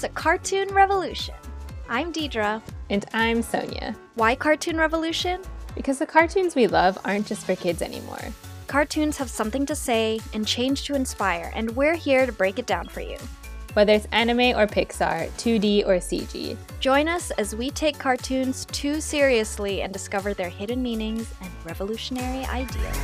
[0.00, 1.34] It's a cartoon revolution.
[1.90, 2.62] I'm Deidra.
[2.88, 3.94] And I'm Sonya.
[4.14, 5.42] Why Cartoon Revolution?
[5.74, 8.24] Because the cartoons we love aren't just for kids anymore.
[8.66, 12.64] Cartoons have something to say and change to inspire, and we're here to break it
[12.64, 13.18] down for you.
[13.74, 16.56] Whether it's anime or Pixar, 2D or CG.
[16.80, 22.46] Join us as we take cartoons too seriously and discover their hidden meanings and revolutionary
[22.46, 22.96] ideas.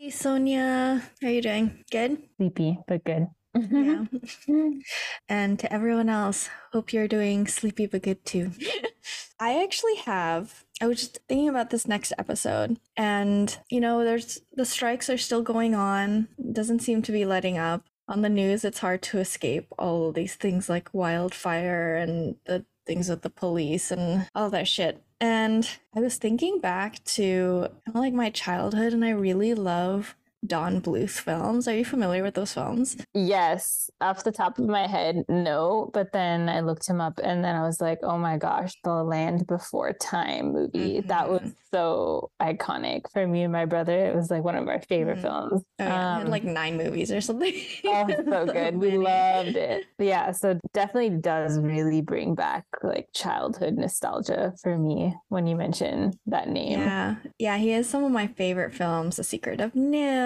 [0.00, 1.04] Hey, Sonya.
[1.22, 1.84] How are you doing?
[1.92, 2.18] Good?
[2.36, 3.28] Sleepy, but good.
[3.54, 4.04] Yeah.
[5.28, 8.52] and to everyone else, hope you're doing sleepy but good too.
[9.40, 10.64] I actually have.
[10.80, 15.18] I was just thinking about this next episode, and you know, there's the strikes are
[15.18, 16.28] still going on.
[16.52, 17.84] Doesn't seem to be letting up.
[18.06, 23.08] On the news, it's hard to escape all these things like wildfire and the things
[23.08, 25.02] with the police and all that shit.
[25.20, 25.66] And
[25.96, 30.16] I was thinking back to like my childhood, and I really love
[30.46, 31.68] Don Bluth films.
[31.68, 32.96] Are you familiar with those films?
[33.14, 35.90] Yes, off the top of my head, no.
[35.92, 39.02] But then I looked him up and then I was like, oh my gosh, the
[39.02, 40.98] Land Before Time movie.
[40.98, 41.08] Mm-hmm.
[41.08, 41.50] That was mm-hmm.
[41.72, 44.06] so iconic for me and my brother.
[44.06, 45.50] It was like one of our favorite mm-hmm.
[45.50, 45.62] films.
[45.80, 46.16] Oh, yeah.
[46.18, 47.54] Um, like nine movies or something.
[47.84, 48.76] oh, so good.
[48.76, 49.84] we loved it.
[49.98, 56.12] Yeah, so definitely does really bring back like childhood nostalgia for me when you mention
[56.26, 56.80] that name.
[56.80, 57.16] Yeah.
[57.38, 59.74] Yeah, he has some of my favorite films, The Secret of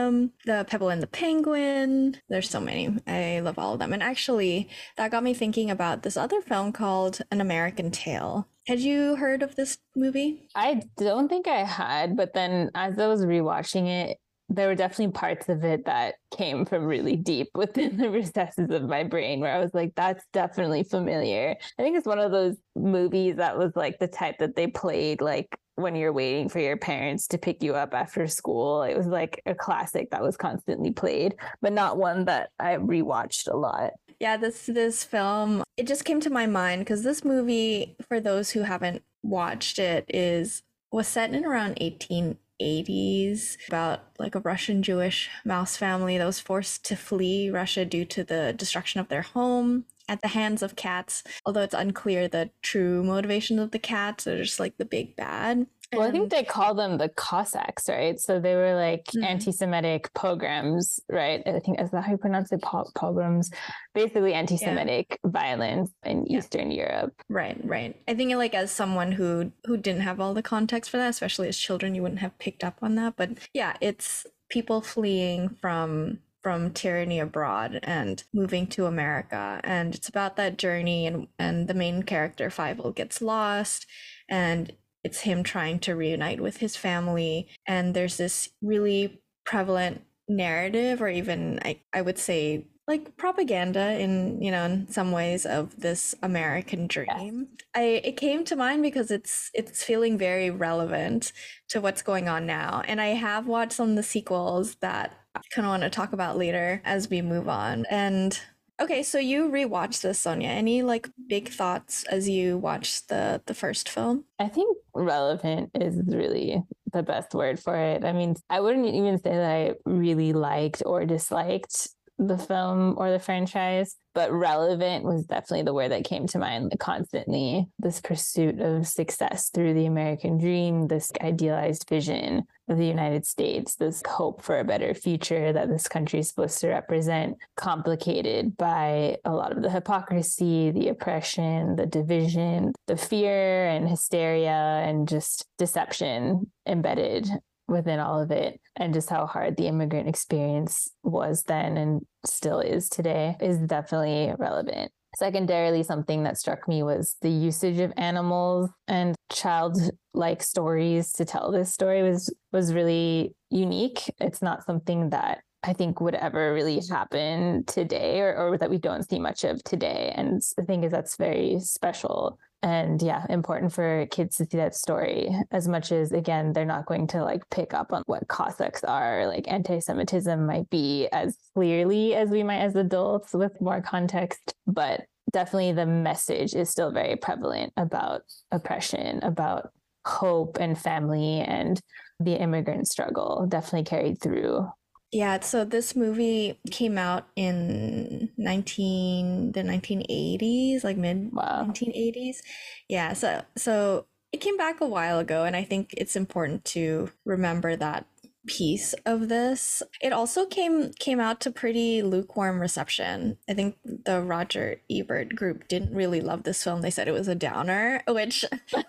[0.09, 2.17] NIMH the Pebble and the Penguin.
[2.28, 2.97] There's so many.
[3.06, 3.92] I love all of them.
[3.92, 8.48] And actually, that got me thinking about this other film called An American Tail.
[8.67, 10.48] Had you heard of this movie?
[10.55, 14.19] I don't think I had, but then as I was rewatching it,
[14.50, 18.83] there were definitely parts of it that came from really deep within the recesses of
[18.84, 21.56] my brain where I was like, that's definitely familiar.
[21.78, 25.20] I think it's one of those movies that was like the type that they played
[25.20, 28.83] like when you're waiting for your parents to pick you up after school.
[28.83, 33.48] It was like a classic that was constantly played, but not one that I rewatched
[33.53, 33.93] a lot.
[34.21, 38.50] Yeah, this this film, it just came to my mind because this movie, for those
[38.50, 45.31] who haven't watched it, is was set in around 1880s about like a Russian Jewish
[45.45, 49.84] mouse family that was forced to flee Russia due to the destruction of their home
[50.09, 54.25] at the hands of cats, although it's unclear the true motivations of the cats.
[54.25, 55.67] They're just like the big bad.
[55.95, 58.21] Well, I think they call them the Cossacks, right?
[58.21, 59.25] So they were like mm-hmm.
[59.25, 61.43] anti-Semitic pogroms, right?
[61.47, 62.61] I think is that how you pronounce it?
[62.61, 63.51] Pogroms,
[63.95, 65.31] basically anti-Semitic yeah.
[65.31, 66.39] violence in yeah.
[66.39, 67.15] Eastern Europe.
[67.31, 67.97] Right, right.
[68.07, 71.49] I think like as someone who who didn't have all the context for that, especially
[71.49, 73.15] as children, you wouldn't have picked up on that.
[73.17, 79.60] But yeah, it's people fleeing from from tyranny abroad and moving to America.
[79.65, 83.87] And it's about that journey and, and the main character, Fievel, gets lost
[84.28, 84.72] and
[85.04, 87.48] it's him trying to reunite with his family.
[87.66, 94.41] And there's this really prevalent narrative, or even I, I would say like propaganda in
[94.41, 97.06] you know in some ways of this american dream.
[97.50, 97.66] Yes.
[97.75, 101.32] i it came to mind because it's it's feeling very relevant
[101.69, 102.82] to what's going on now.
[102.88, 106.12] And i have watched some of the sequels that i kind of want to talk
[106.15, 107.84] about later as we move on.
[107.91, 108.41] And
[108.81, 110.48] okay so you rewatched this sonya.
[110.48, 114.25] Any like big thoughts as you watched the the first film?
[114.38, 116.62] I think relevant is really
[116.94, 118.03] the best word for it.
[118.03, 123.11] I mean i wouldn't even say that i really liked or disliked the film or
[123.11, 127.69] the franchise, but relevant was definitely the word that came to mind constantly.
[127.79, 133.77] This pursuit of success through the American dream, this idealized vision of the United States,
[133.77, 139.17] this hope for a better future that this country is supposed to represent, complicated by
[139.25, 144.51] a lot of the hypocrisy, the oppression, the division, the fear and hysteria,
[144.84, 147.28] and just deception embedded
[147.69, 152.61] within all of it and just how hard the immigrant experience was then and still
[152.61, 154.91] is today is definitely relevant.
[155.17, 161.51] Secondarily, something that struck me was the usage of animals and childlike stories to tell
[161.51, 164.03] this story was was really unique.
[164.21, 168.78] It's not something that I think would ever really happen today or, or that we
[168.78, 170.13] don't see much of today.
[170.15, 174.75] And the thing is that's very special and yeah important for kids to see that
[174.75, 178.83] story as much as again they're not going to like pick up on what cossacks
[178.83, 184.55] are like anti-semitism might be as clearly as we might as adults with more context
[184.66, 185.03] but
[185.33, 189.71] definitely the message is still very prevalent about oppression about
[190.04, 191.81] hope and family and
[192.19, 194.69] the immigrant struggle definitely carried through
[195.13, 201.65] yeah, so this movie came out in 19 the 1980s, like mid wow.
[201.66, 202.43] 1980s.
[202.89, 207.10] Yeah, so so it came back a while ago and I think it's important to
[207.25, 208.07] remember that
[208.47, 209.83] piece of this.
[210.01, 213.39] It also came came out to pretty lukewarm reception.
[213.49, 216.81] I think the Roger Ebert group didn't really love this film.
[216.81, 218.45] They said it was a downer, which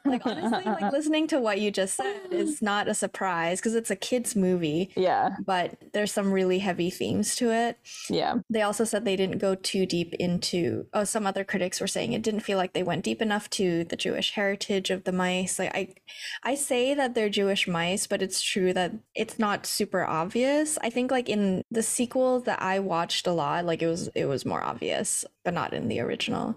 [0.06, 3.92] like honestly like listening to what you just said is not a surprise because it's
[3.92, 4.92] a kids movie.
[4.96, 5.36] Yeah.
[5.46, 7.78] But there's some really heavy themes to it.
[8.10, 8.36] Yeah.
[8.50, 12.14] They also said they didn't go too deep into oh some other critics were saying
[12.14, 15.60] it didn't feel like they went deep enough to the Jewish heritage of the mice.
[15.60, 15.94] Like I
[16.44, 20.78] I say that they're Jewish mice, but it's true that it's not super obvious.
[20.82, 24.26] I think like in the sequels that I watched a lot, like it was it
[24.26, 26.56] was more obvious, but not in the original.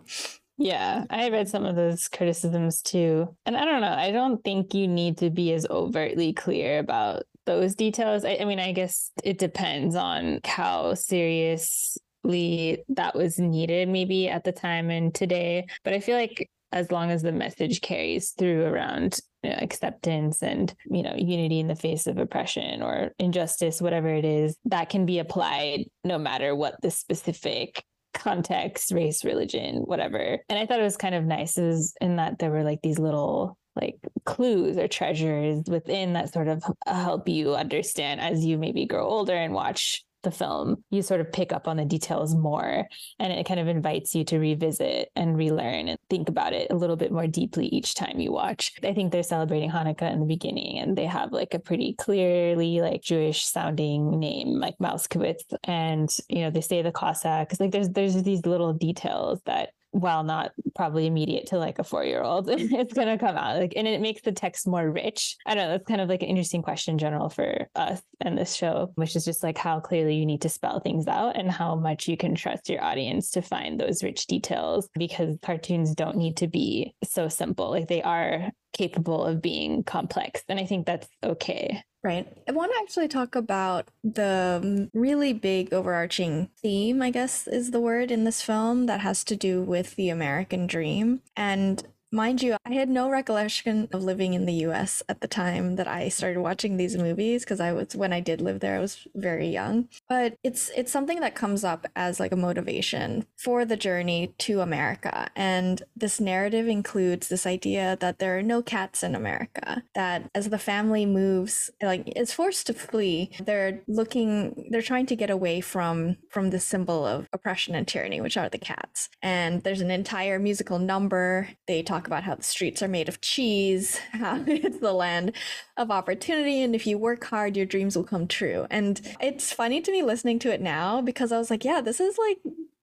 [0.58, 3.34] Yeah, I read some of those criticisms too.
[3.46, 7.24] And I don't know, I don't think you need to be as overtly clear about
[7.46, 8.24] those details.
[8.24, 14.44] I, I mean, I guess it depends on how seriously that was needed, maybe at
[14.44, 15.66] the time and today.
[15.84, 20.42] But I feel like as long as the message carries through around you know, acceptance
[20.42, 24.88] and you know unity in the face of oppression or injustice whatever it is that
[24.88, 27.84] can be applied no matter what the specific
[28.14, 30.38] context race religion whatever.
[30.48, 32.98] And i thought it was kind of nice is in that there were like these
[32.98, 33.96] little like
[34.26, 39.34] clues or treasures within that sort of help you understand as you maybe grow older
[39.34, 42.86] and watch the film, you sort of pick up on the details more
[43.18, 46.76] and it kind of invites you to revisit and relearn and think about it a
[46.76, 48.72] little bit more deeply each time you watch.
[48.82, 52.80] I think they're celebrating Hanukkah in the beginning and they have like a pretty clearly
[52.80, 57.90] like Jewish sounding name like Mousekewitz and you know they say the Cossacks like there's
[57.90, 62.48] there's these little details that while not probably immediate to like a four year old,
[62.50, 63.58] it's going to come out.
[63.58, 65.36] Like, and it makes the text more rich.
[65.46, 65.70] I don't know.
[65.72, 69.14] That's kind of like an interesting question in general for us and this show, which
[69.14, 72.16] is just like how clearly you need to spell things out and how much you
[72.16, 76.94] can trust your audience to find those rich details because cartoons don't need to be
[77.04, 77.70] so simple.
[77.70, 80.42] Like, they are capable of being complex.
[80.48, 81.84] And I think that's okay.
[82.04, 82.26] Right.
[82.48, 87.70] I want to actually talk about the um, really big overarching theme, I guess is
[87.70, 91.22] the word in this film that has to do with the American dream.
[91.36, 95.76] And Mind you, I had no recollection of living in the US at the time
[95.76, 98.80] that I started watching these movies because I was when I did live there I
[98.80, 99.88] was very young.
[100.10, 104.60] But it's it's something that comes up as like a motivation for the journey to
[104.60, 105.30] America.
[105.34, 110.50] And this narrative includes this idea that there are no cats in America, that as
[110.50, 115.62] the family moves like is forced to flee, they're looking they're trying to get away
[115.62, 119.08] from from the symbol of oppression and tyranny, which are the cats.
[119.22, 121.48] And there's an entire musical number.
[121.66, 125.32] They talk talk about how the streets are made of cheese, how it's the land
[125.76, 128.66] of opportunity, and if you work hard, your dreams will come true.
[128.70, 132.00] And it's funny to me listening to it now because I was like, yeah, this
[132.00, 132.38] is like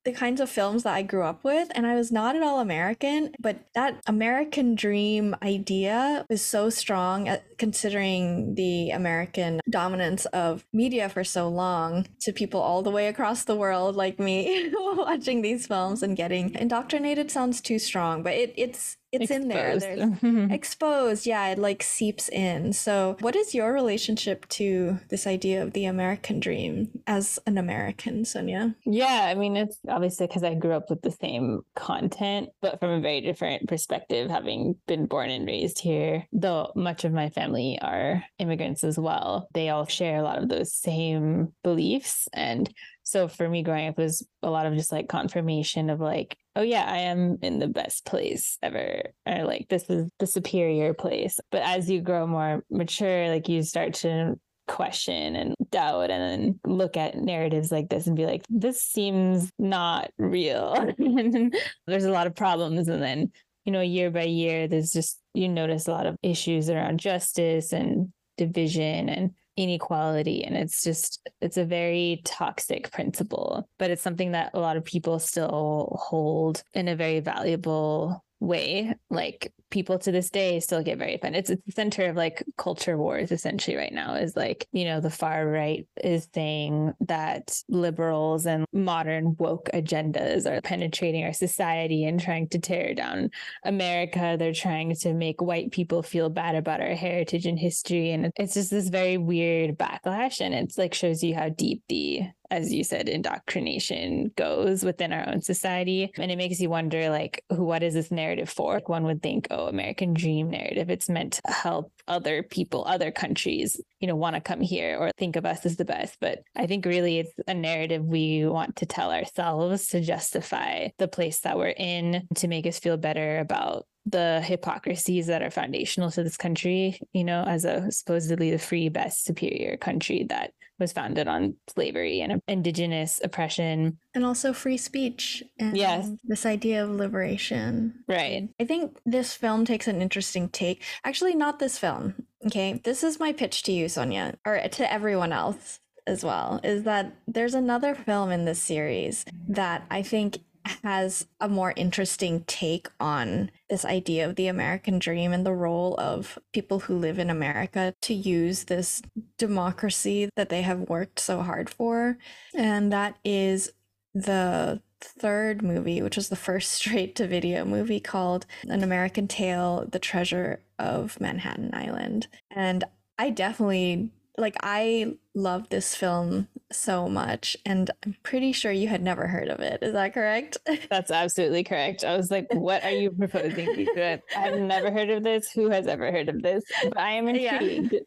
[0.06, 2.62] the kinds of films that I grew up with, and I was not at all
[2.62, 10.66] American, but that American dream idea is so strong at considering the American dominance of
[10.72, 15.42] media for so long to people all the way across the world like me watching
[15.42, 19.42] these films and getting indoctrinated sounds too strong, but it, it's it's exposed.
[19.42, 19.80] in there.
[19.80, 20.52] There's mm-hmm.
[20.52, 21.26] exposed.
[21.26, 22.74] Yeah, it like seeps in.
[22.74, 28.26] So, what is your relationship to this idea of the American dream as an American,
[28.26, 28.76] Sonya?
[28.86, 32.92] Yeah, I mean, it's obviously because I grew up with the same content, but from
[32.92, 37.80] a very different perspective, having been born and raised here, though much of my family
[37.82, 39.48] are immigrants as well.
[39.54, 42.28] They all share a lot of those same beliefs.
[42.34, 42.72] And
[43.10, 46.62] so for me growing up was a lot of just like confirmation of like oh
[46.62, 51.40] yeah i am in the best place ever or like this is the superior place.
[51.52, 56.60] But as you grow more mature like you start to question and doubt and then
[56.64, 60.94] look at narratives like this and be like this seems not real.
[61.00, 61.56] And
[61.88, 63.32] there's a lot of problems and then
[63.66, 67.74] you know year by year there's just you notice a lot of issues around justice
[67.74, 74.32] and division and inequality and it's just it's a very toxic principle but it's something
[74.32, 80.12] that a lot of people still hold in a very valuable way like people to
[80.12, 83.76] this day still get very offended it's, it's the center of like culture wars essentially
[83.76, 89.36] right now is like you know the far right is saying that liberals and modern
[89.40, 93.30] woke agendas are penetrating our society and trying to tear down
[93.64, 98.32] america they're trying to make white people feel bad about our heritage and history and
[98.36, 102.74] it's just this very weird backlash and it's like shows you how deep the as
[102.74, 106.12] you said, indoctrination goes within our own society.
[106.18, 108.76] And it makes you wonder, like, who what is this narrative for?
[108.76, 113.12] Like, one would think, oh, American dream narrative, it's meant to help other people, other
[113.12, 116.18] countries, you know, want to come here or think of us as the best.
[116.20, 121.08] But I think really it's a narrative we want to tell ourselves to justify the
[121.08, 126.10] place that we're in, to make us feel better about the hypocrisies that are foundational
[126.12, 130.94] to this country, you know, as a supposedly the free, best, superior country that was
[130.94, 133.98] founded on slavery and indigenous oppression.
[134.14, 135.44] And also free speech.
[135.60, 136.10] And yes.
[136.24, 138.04] This idea of liberation.
[138.08, 138.50] Right.
[138.60, 140.84] I think this film takes an interesting take.
[141.04, 142.16] Actually, not this film.
[142.46, 142.82] Okay.
[142.84, 147.14] This is my pitch to you, Sonya, or to everyone else as well, is that
[147.28, 150.40] there's another film in this series that I think
[150.84, 155.96] has a more interesting take on this idea of the American dream and the role
[156.00, 159.02] of people who live in America to use this
[159.38, 162.18] democracy that they have worked so hard for.
[162.56, 163.72] And that is
[164.14, 169.88] the third movie, which was the first straight to video movie called An American Tail
[169.90, 172.28] The Treasure of Manhattan Island.
[172.52, 172.84] And
[173.18, 179.02] I definitely like I love this film so much and I'm pretty sure you had
[179.02, 179.80] never heard of it.
[179.82, 180.58] Is that correct?
[180.90, 182.04] That's absolutely correct.
[182.04, 184.18] I was like, what are you proposing do?
[184.36, 185.52] I've never heard of this.
[185.52, 186.64] Who has ever heard of this?
[186.84, 187.96] But I am intrigued.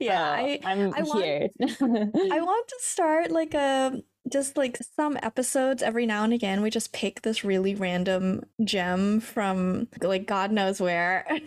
[0.00, 1.50] Yeah, yeah I, am here.
[1.60, 6.62] Want, I want to start like a just like some episodes every now and again
[6.62, 11.26] we just pick this really random gem from like god knows where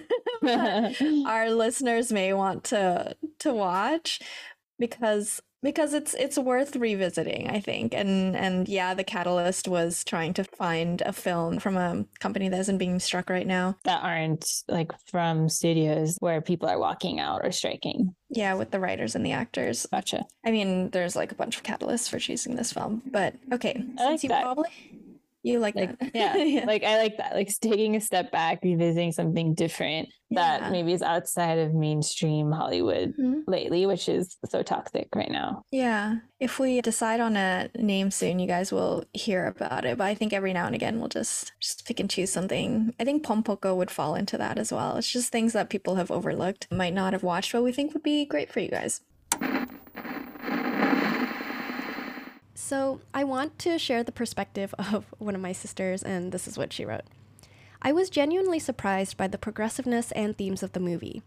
[1.25, 4.19] our listeners may want to to watch
[4.79, 7.93] because because it's it's worth revisiting i think.
[7.93, 12.59] And and yeah the catalyst was trying to find a film from a company that
[12.59, 13.77] isn't being struck right now.
[13.83, 18.15] That aren't like from studios where people are walking out or striking.
[18.29, 19.87] Yeah with the writers and the actors.
[19.91, 20.25] Gotcha.
[20.45, 23.83] I mean there's like a bunch of catalysts for choosing this film but okay.
[23.97, 24.43] I like you that.
[24.43, 24.69] probably
[25.43, 26.11] you like, like that.
[26.15, 27.35] yeah, yeah, like I like that.
[27.35, 30.59] Like taking a step back, revisiting something different yeah.
[30.59, 33.41] that maybe is outside of mainstream Hollywood mm-hmm.
[33.45, 35.63] lately, which is so toxic right now.
[35.69, 36.17] Yeah.
[36.39, 39.97] If we decide on a name soon, you guys will hear about it.
[39.97, 42.93] But I think every now and again we'll just just pick and choose something.
[42.99, 44.95] I think Pom Poko would fall into that as well.
[44.95, 48.03] It's just things that people have overlooked, might not have watched, but we think would
[48.03, 49.01] be great for you guys.
[52.65, 56.57] So, I want to share the perspective of one of my sisters, and this is
[56.57, 57.03] what she wrote.
[57.81, 61.23] I was genuinely surprised by the progressiveness and themes of the movie.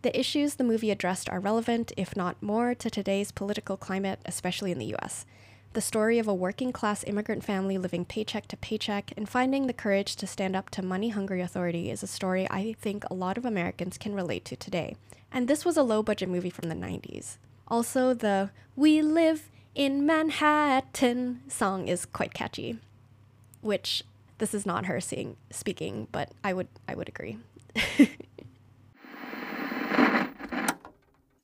[0.00, 4.72] The issues the movie addressed are relevant, if not more, to today's political climate, especially
[4.72, 5.26] in the US.
[5.74, 9.74] The story of a working class immigrant family living paycheck to paycheck and finding the
[9.74, 13.36] courage to stand up to money hungry authority is a story I think a lot
[13.36, 14.96] of Americans can relate to today.
[15.30, 17.36] And this was a low budget movie from the 90s.
[17.68, 22.78] Also, the We Live in Manhattan song is quite catchy,
[23.60, 24.02] which
[24.38, 27.38] this is not her sing, speaking, but I would I would agree.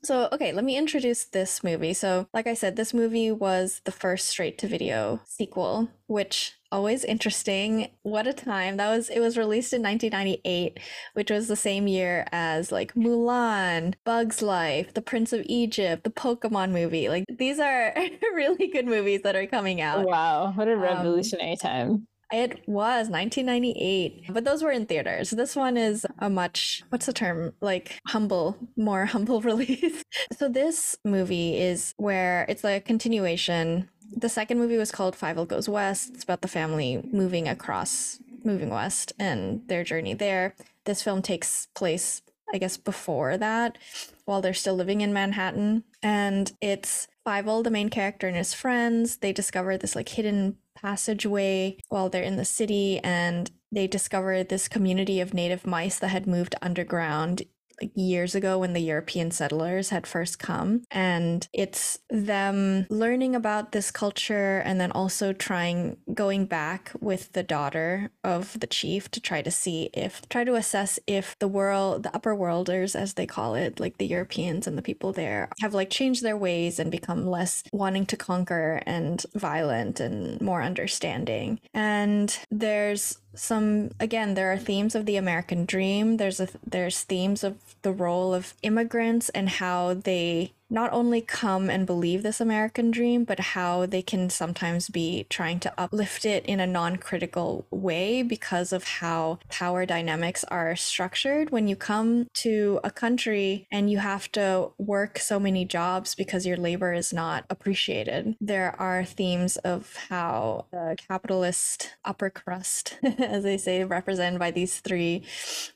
[0.05, 1.95] So, okay, let me introduce this movie.
[1.95, 7.05] So, like I said, this movie was the first straight to video sequel, which always
[7.05, 7.89] interesting.
[8.03, 8.77] What a time.
[8.77, 10.79] That was it was released in 1998,
[11.15, 16.11] which was the same year as like Mulan, Bugs Life, The Prince of Egypt, the
[16.11, 17.09] Pokemon movie.
[17.09, 17.95] Like these are
[18.35, 20.05] really good movies that are coming out.
[20.05, 22.09] Wow, what a um, revolutionary um, time.
[22.33, 25.31] It was 1998, but those were in theaters.
[25.31, 27.53] This one is a much, what's the term?
[27.61, 30.03] Like humble, more humble release.
[30.37, 33.89] so this movie is where it's like a continuation.
[34.17, 36.13] The second movie was called Fievel Goes West.
[36.15, 40.55] It's about the family moving across, moving west and their journey there.
[40.85, 43.79] This film takes place, I guess, before that,
[44.25, 45.85] while they're still living in Manhattan.
[46.03, 49.17] And it's Fievel, the main character, and his friends.
[49.17, 54.69] They discover this like hidden passageway while they're in the city and they discover this
[54.69, 57.43] community of native mice that had moved underground
[57.81, 60.83] like years ago when the European settlers had first come.
[60.91, 67.43] And it's them learning about this culture and then also trying, going back with the
[67.43, 72.03] daughter of the chief to try to see if, try to assess if the world,
[72.03, 75.75] the upper worlders, as they call it, like the Europeans and the people there, have
[75.75, 81.61] like changed their ways and become less wanting to conquer and violent and more understanding.
[81.73, 86.17] And there's some again there are themes of the american dream.
[86.17, 91.71] There's a there's themes of the role of immigrants and how they not only come
[91.71, 96.45] and believe this American dream, but how they can sometimes be trying to uplift it
[96.47, 101.51] in a non critical way because of how power dynamics are structured.
[101.51, 106.45] When you come to a country and you have to work so many jobs because
[106.45, 113.45] your labor is not appreciated, there are themes of how the capitalist upper crust, as
[113.45, 115.23] they say, represented by these three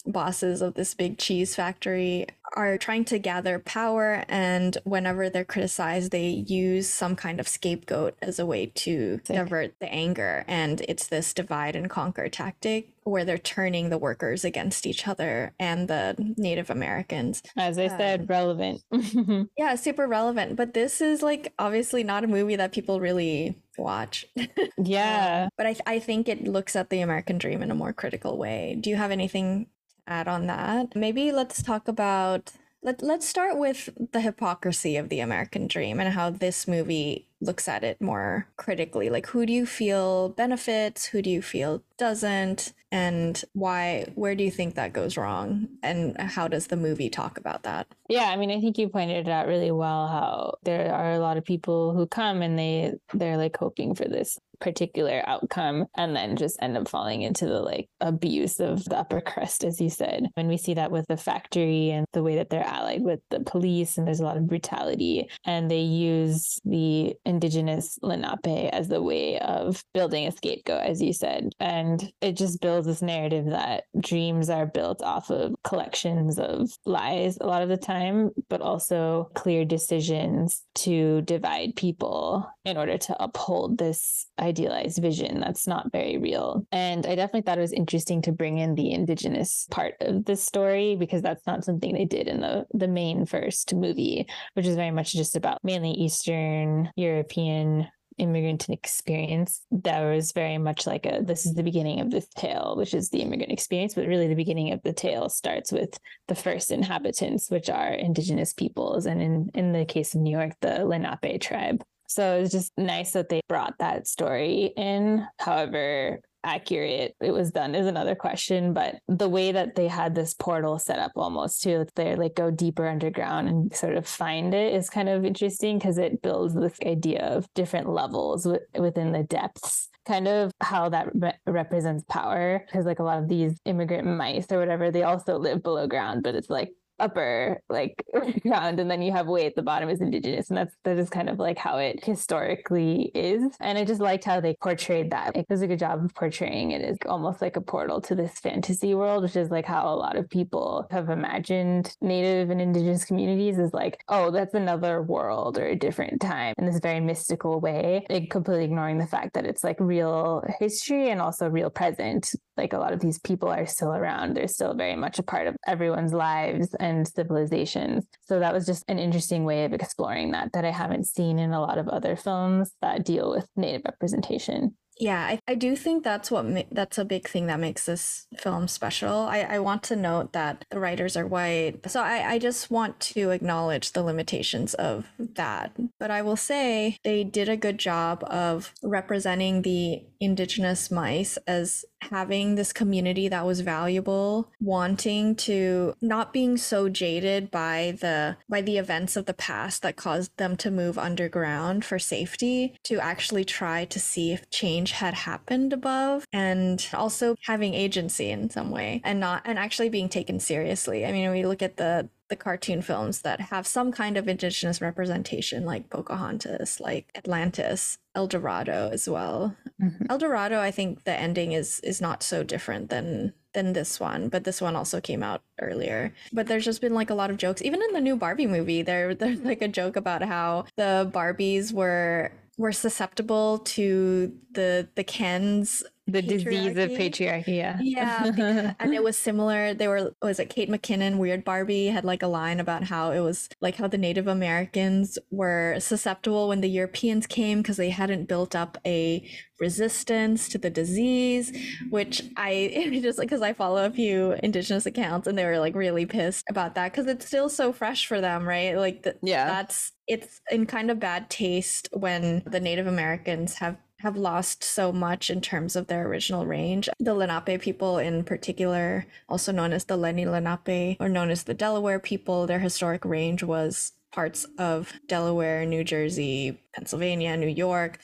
[0.04, 2.26] bosses of this big cheese factory,
[2.56, 8.16] are trying to gather power and whenever they're criticized they use some kind of scapegoat
[8.22, 9.36] as a way to Sick.
[9.36, 14.44] divert the anger and it's this divide and conquer tactic where they're turning the workers
[14.44, 17.42] against each other and the Native Americans.
[17.56, 18.82] As I said, Um, relevant.
[19.56, 20.56] Yeah, super relevant.
[20.56, 24.26] But this is like obviously not a movie that people really watch.
[24.76, 25.44] yeah.
[25.44, 28.36] Um, but I, I think it looks at the American dream in a more critical
[28.36, 28.76] way.
[28.78, 29.66] Do you have anything
[30.06, 30.94] to add on that?
[30.94, 36.14] Maybe let's talk about let, let's start with the hypocrisy of the American dream and
[36.14, 39.10] how this movie looks at it more critically.
[39.10, 44.42] Like who do you feel benefits, who do you feel doesn't, and why where do
[44.42, 45.68] you think that goes wrong?
[45.82, 47.86] And how does the movie talk about that?
[48.08, 51.20] Yeah, I mean, I think you pointed it out really well how there are a
[51.20, 56.14] lot of people who come and they they're like hoping for this particular outcome and
[56.14, 59.90] then just end up falling into the like abuse of the upper crust as you
[59.90, 60.26] said.
[60.36, 63.40] And we see that with the factory and the way that they're allied with the
[63.40, 69.02] police and there's a lot of brutality and they use the indigenous Lenape as the
[69.02, 71.50] way of building a scapegoat as you said.
[71.60, 77.38] And it just builds this narrative that dreams are built off of collections of lies
[77.40, 83.22] a lot of the time, but also clear decisions to divide people in order to
[83.22, 85.40] uphold this idealized vision.
[85.40, 86.66] That's not very real.
[86.72, 90.42] And I definitely thought it was interesting to bring in the indigenous part of this
[90.42, 94.76] story because that's not something they did in the the main first movie, which is
[94.76, 97.88] very much just about mainly Eastern European
[98.18, 99.62] immigrant experience.
[99.70, 103.10] That was very much like a this is the beginning of this tale which is
[103.10, 107.50] the immigrant experience but really the beginning of the tale starts with the first inhabitants
[107.50, 109.06] which are indigenous peoples.
[109.06, 113.12] And in in the case of new york the lenape tribe so it's just nice
[113.12, 115.26] that they brought that story in.
[115.38, 120.34] However accurate it was done is another question but the way that they had this
[120.34, 124.72] portal set up almost to they like go deeper underground and sort of find it
[124.72, 129.24] is kind of interesting because it builds this idea of different levels w- within the
[129.24, 134.06] depths kind of how that re- represents power because like a lot of these immigrant
[134.06, 138.04] mice or whatever they also live below ground but it's like upper like
[138.42, 141.10] ground and then you have way at the bottom is indigenous and that's that is
[141.10, 143.42] kind of like how it historically is.
[143.60, 145.36] And i just liked how they portrayed that.
[145.36, 148.38] It does a good job of portraying it as almost like a portal to this
[148.38, 153.04] fantasy world which is like how a lot of people have imagined native and indigenous
[153.04, 157.60] communities is like oh that's another world or a different time in this very mystical
[157.60, 162.34] way like completely ignoring the fact that it's like real history and also real present
[162.58, 165.46] like a lot of these people are still around they're still very much a part
[165.46, 170.50] of everyone's lives and civilizations so that was just an interesting way of exploring that
[170.52, 174.74] that i haven't seen in a lot of other films that deal with native representation
[175.00, 178.26] Yeah, I, I do think that's what ma- that's a big thing that makes this
[178.36, 179.16] film special.
[179.30, 182.98] I, I want to note that the writers are white, so I, I just want
[183.14, 185.76] to acknowledge the limitations of that.
[186.00, 191.84] But I will say they did a good job of representing the indigenous mice as
[192.02, 198.60] having this community that was valuable, wanting to not being so jaded by the by
[198.60, 203.44] the events of the past that caused them to move underground for safety, to actually
[203.44, 209.00] try to see if change had happened above and also having agency in some way
[209.04, 211.04] and not and actually being taken seriously.
[211.04, 214.80] I mean, we look at the the cartoon films that have some kind of indigenous
[214.80, 219.56] representation like Pocahontas, like Atlantis, El Dorado as well.
[219.80, 220.06] Mm-hmm.
[220.10, 224.28] El Dorado, I think the ending is is not so different than than this one,
[224.28, 226.12] but this one also came out earlier.
[226.32, 227.62] But there's just been like a lot of jokes.
[227.62, 231.72] Even in the new Barbie movie, there there's like a joke about how the Barbies
[231.72, 237.56] were were susceptible to the the Kens the disease of Patriarchy?
[237.58, 239.74] yeah yeah, and it was similar.
[239.74, 243.20] They were was it Kate McKinnon, Weird Barbie, had like a line about how it
[243.20, 248.26] was like how the Native Americans were susceptible when the Europeans came because they hadn't
[248.28, 249.28] built up a
[249.60, 251.52] resistance to the disease.
[251.90, 256.06] Which I just because I follow a few Indigenous accounts and they were like really
[256.06, 258.76] pissed about that because it's still so fresh for them, right?
[258.76, 259.46] Like Yeah.
[259.46, 264.92] that's it's in kind of bad taste when the Native Americans have have lost so
[264.92, 266.88] much in terms of their original range.
[267.00, 271.54] The Lenape people, in particular, also known as the Lenni Lenape, or known as the
[271.54, 277.98] Delaware people, their historic range was parts of Delaware, New Jersey, Pennsylvania, New York.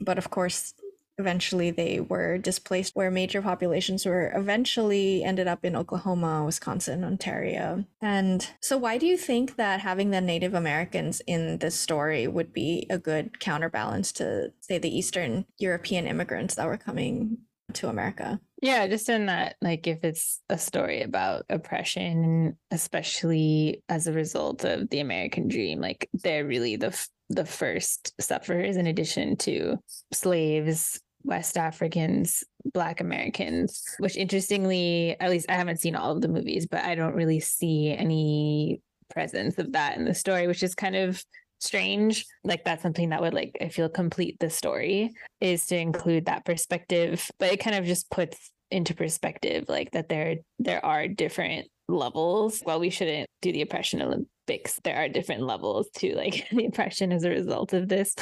[0.00, 0.74] But of course,
[1.18, 7.84] eventually they were displaced where major populations were eventually ended up in Oklahoma, Wisconsin, Ontario.
[8.00, 12.52] And so why do you think that having the Native Americans in this story would
[12.52, 17.38] be a good counterbalance to say the Eastern European immigrants that were coming
[17.74, 18.40] to America?
[18.60, 24.64] Yeah, just in that, like, if it's a story about oppression, especially as a result
[24.64, 29.76] of the American dream, like, they're really the f- the first sufferers, in addition to
[30.12, 36.28] slaves, West Africans, Black Americans, which interestingly, at least I haven't seen all of the
[36.28, 40.74] movies, but I don't really see any presence of that in the story, which is
[40.74, 41.22] kind of
[41.60, 42.26] strange.
[42.44, 46.44] Like that's something that would like I feel complete the story is to include that
[46.44, 47.28] perspective.
[47.38, 52.60] But it kind of just puts into perspective like that there there are different levels.
[52.62, 57.12] While we shouldn't do the oppression Olympics, there are different levels to like the oppression
[57.12, 58.14] as a result of this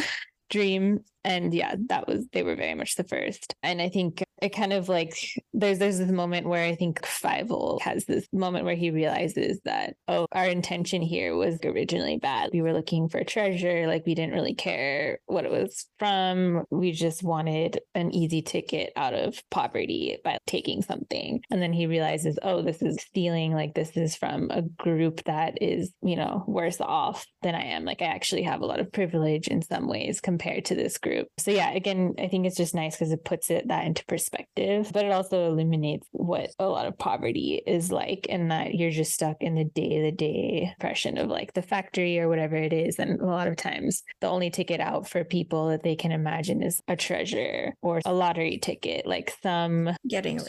[0.49, 3.55] dream and yeah that was they were very much the first.
[3.63, 5.15] And i think it kind of like
[5.53, 9.95] there's there's this moment where i think Fievel has this moment where he realizes that
[10.09, 12.51] oh our intention here was originally bad.
[12.53, 13.87] We were looking for treasure.
[13.87, 16.65] Like we didn't really care what it was from.
[16.71, 21.41] We just wanted an easy ticket out of poverty by taking something.
[21.51, 23.53] And then he realizes oh this is stealing.
[23.53, 27.85] Like this is from a group that is you know worse off than i am.
[27.85, 31.16] Like i actually have a lot of privilege in some ways compared to this group
[31.17, 31.29] group.
[31.39, 34.91] So yeah, again, I think it's just nice because it puts it that into perspective,
[34.93, 39.13] but it also illuminates what a lot of poverty is like and that you're just
[39.13, 42.99] stuck in the day-to-day oppression of like the factory or whatever it is.
[42.99, 46.63] And a lot of times the only ticket out for people that they can imagine
[46.63, 50.47] is a treasure or a lottery ticket, like some getting rich.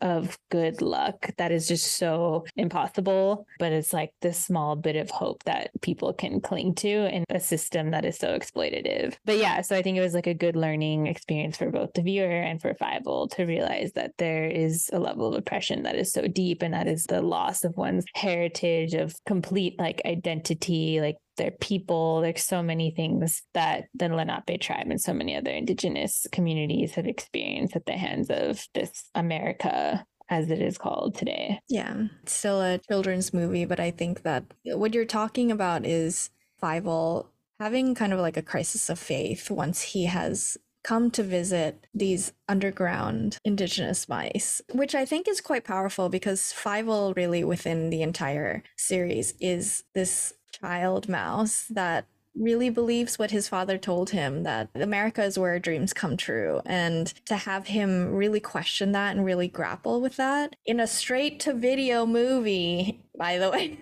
[0.00, 3.46] Of good luck that is just so impossible.
[3.58, 7.40] But it's like this small bit of hope that people can cling to in a
[7.40, 9.14] system that is so exploitative.
[9.24, 12.02] But yeah, so I think it was like a good learning experience for both the
[12.02, 16.12] viewer and for Fievel to realize that there is a level of oppression that is
[16.12, 21.16] so deep and that is the loss of one's heritage of complete like identity, like
[21.38, 22.20] their people.
[22.20, 27.06] There's so many things that the Lenape tribe and so many other indigenous communities have
[27.06, 31.58] experienced at the hands of this America as it is called today.
[31.68, 36.30] Yeah, it's still a children's movie, but I think that what you're talking about is
[36.62, 41.86] Fievel having kind of like a crisis of faith once he has come to visit
[41.92, 48.02] these underground indigenous mice, which I think is quite powerful because Fievel really within the
[48.02, 52.06] entire series is this child mouse that
[52.38, 56.60] really believes what his father told him that America is where dreams come true.
[56.64, 61.40] And to have him really question that and really grapple with that in a straight
[61.40, 63.78] to video movie, by the way.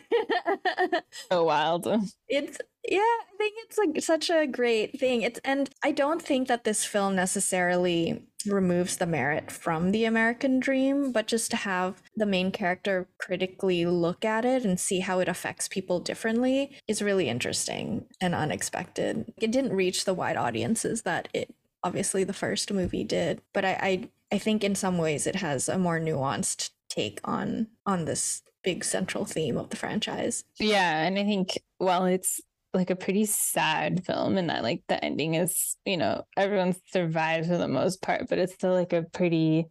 [1.31, 1.87] so wild.
[2.29, 5.23] It's yeah, I think it's like such a great thing.
[5.23, 10.61] It's and I don't think that this film necessarily removes the merit from the American
[10.61, 15.19] dream, but just to have the main character critically look at it and see how
[15.19, 19.33] it affects people differently is really interesting and unexpected.
[19.39, 23.79] It didn't reach the wide audiences that it obviously the first movie did, but I
[23.83, 28.43] I, I think in some ways it has a more nuanced take on on this
[28.63, 30.45] big central theme of the franchise.
[30.59, 32.41] Yeah, and I think while it's
[32.77, 37.49] like a pretty sad film and that like the ending is you know everyone survives
[37.49, 39.67] for the most part but it's still like a pretty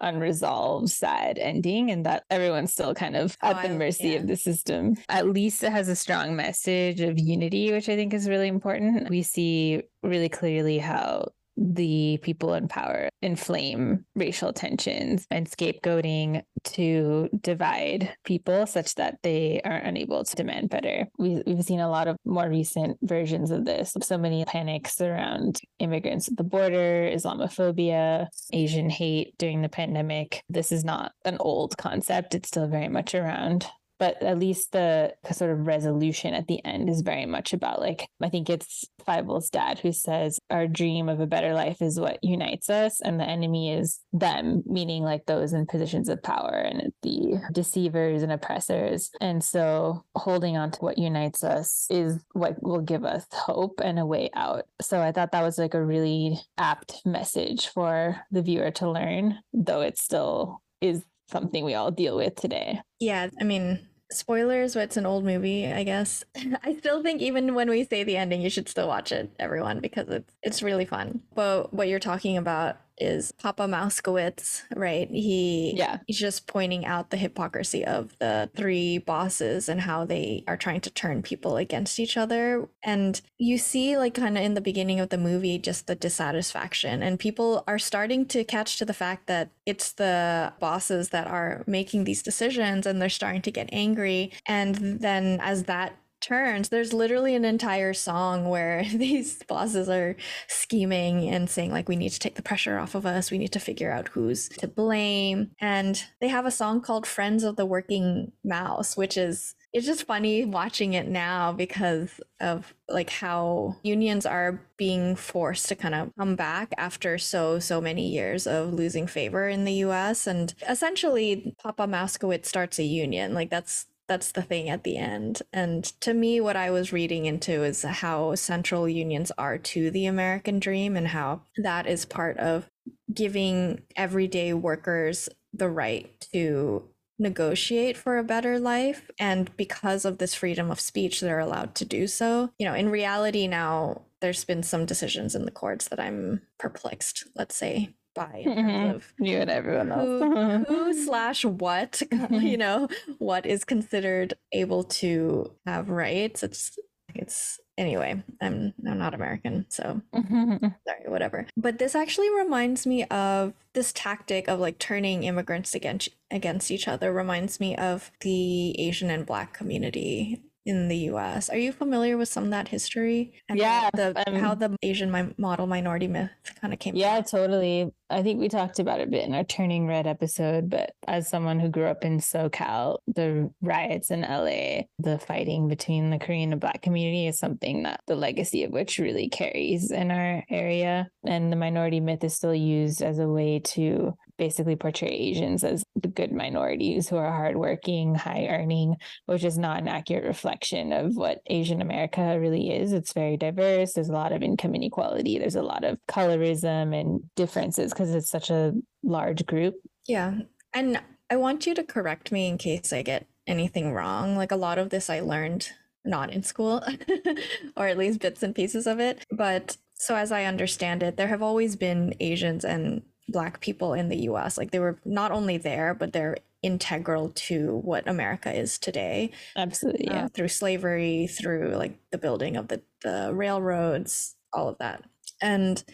[0.00, 4.16] unresolved sad ending and that everyone's still kind of oh, at the mercy yeah.
[4.16, 8.14] of the system at least it has a strong message of unity which i think
[8.14, 11.26] is really important we see really clearly how
[11.58, 19.60] the people in power inflame racial tensions and scapegoating to divide people such that they
[19.64, 21.06] are unable to demand better.
[21.18, 23.92] We, we've seen a lot of more recent versions of this.
[24.02, 30.42] So many panics around immigrants at the border, Islamophobia, Asian hate during the pandemic.
[30.48, 33.66] This is not an old concept, it's still very much around
[33.98, 38.08] but at least the, sort of resolution at the end is very much about like
[38.22, 42.22] i think it's Fievel's dad who says our dream of a better life is what
[42.22, 46.92] unites us and the enemy is them meaning like those in positions of power and
[47.02, 49.10] the deceivers and oppressors.
[49.20, 53.98] And so holding on to what unites us is what will give us hope and
[53.98, 54.64] a way out.
[54.80, 59.38] So i thought that was like a really apt message for the viewer to learn
[59.52, 62.80] though it still is something we all deal with today.
[63.00, 66.24] Yeah, I mean, spoilers, but it's an old movie, I guess.
[66.62, 69.80] I still think even when we say the ending, you should still watch it, everyone,
[69.80, 71.20] because it's it's really fun.
[71.34, 75.08] But what you're talking about is Papa Mousekewitz, right?
[75.10, 75.98] He yeah.
[76.06, 80.80] he's just pointing out the hypocrisy of the three bosses and how they are trying
[80.82, 82.68] to turn people against each other.
[82.82, 87.02] And you see like kind of in the beginning of the movie just the dissatisfaction
[87.02, 91.62] and people are starting to catch to the fact that it's the bosses that are
[91.66, 96.68] making these decisions and they're starting to get angry and then as that turns.
[96.68, 102.12] There's literally an entire song where these bosses are scheming and saying, like, we need
[102.12, 103.30] to take the pressure off of us.
[103.30, 105.50] We need to figure out who's to blame.
[105.60, 110.04] And they have a song called Friends of the Working Mouse, which is it's just
[110.04, 116.10] funny watching it now because of like how unions are being forced to kind of
[116.18, 121.54] come back after so so many years of losing favor in the US and essentially
[121.62, 125.42] Papa Mousekewitz starts a union like that's that's the thing at the end.
[125.52, 130.06] And to me, what I was reading into is how central unions are to the
[130.06, 132.68] American dream and how that is part of
[133.12, 139.10] giving everyday workers the right to negotiate for a better life.
[139.18, 142.50] And because of this freedom of speech, they're allowed to do so.
[142.58, 147.26] You know, in reality now, there's been some decisions in the courts that I'm perplexed,
[147.36, 148.94] let's say, by Mhm.
[148.94, 150.68] of You and everyone who, else.
[150.68, 152.34] who slash what mm-hmm.
[152.34, 156.42] you know what is considered able to have rights.
[156.42, 156.78] It's
[157.14, 160.56] it's anyway i'm i'm not american so mm-hmm.
[160.86, 161.46] sorry whatever.
[161.56, 166.88] But this actually reminds me of this tactic of like turning immigrants against against each
[166.88, 171.48] other reminds me of the asian and black community in the US.
[171.48, 173.32] Are you familiar with some of that history?
[173.48, 177.20] And Yeah, the, um, how the Asian mi- model minority myth kind of came Yeah,
[177.22, 177.90] totally.
[178.10, 181.28] I think we talked about it a bit in our Turning Red episode, but as
[181.28, 186.52] someone who grew up in SoCal, the riots in LA, the fighting between the Korean
[186.52, 191.08] and Black community is something that the legacy of which really carries in our area.
[191.24, 195.82] And the minority myth is still used as a way to basically portray Asians as
[195.96, 198.96] the good minorities who are hardworking, high earning,
[199.26, 202.92] which is not an accurate reflection of what Asian America really is.
[202.92, 203.92] It's very diverse.
[203.92, 205.38] There's a lot of income inequality.
[205.38, 208.72] There's a lot of colorism and differences because it's such a
[209.02, 209.74] large group.
[210.06, 210.38] Yeah.
[210.72, 214.36] And I want you to correct me in case I get anything wrong.
[214.36, 215.68] Like a lot of this I learned
[216.04, 216.82] not in school,
[217.76, 219.24] or at least bits and pieces of it.
[219.30, 224.08] But so as I understand it, there have always been Asians and Black people in
[224.08, 224.56] the US.
[224.58, 230.08] Like they were not only there, but they're integral to what America is today Absolutely.
[230.08, 230.28] uh, Yeah.
[230.28, 235.04] through slavery, through like the building of the, the railroads, all of that.
[235.40, 235.84] And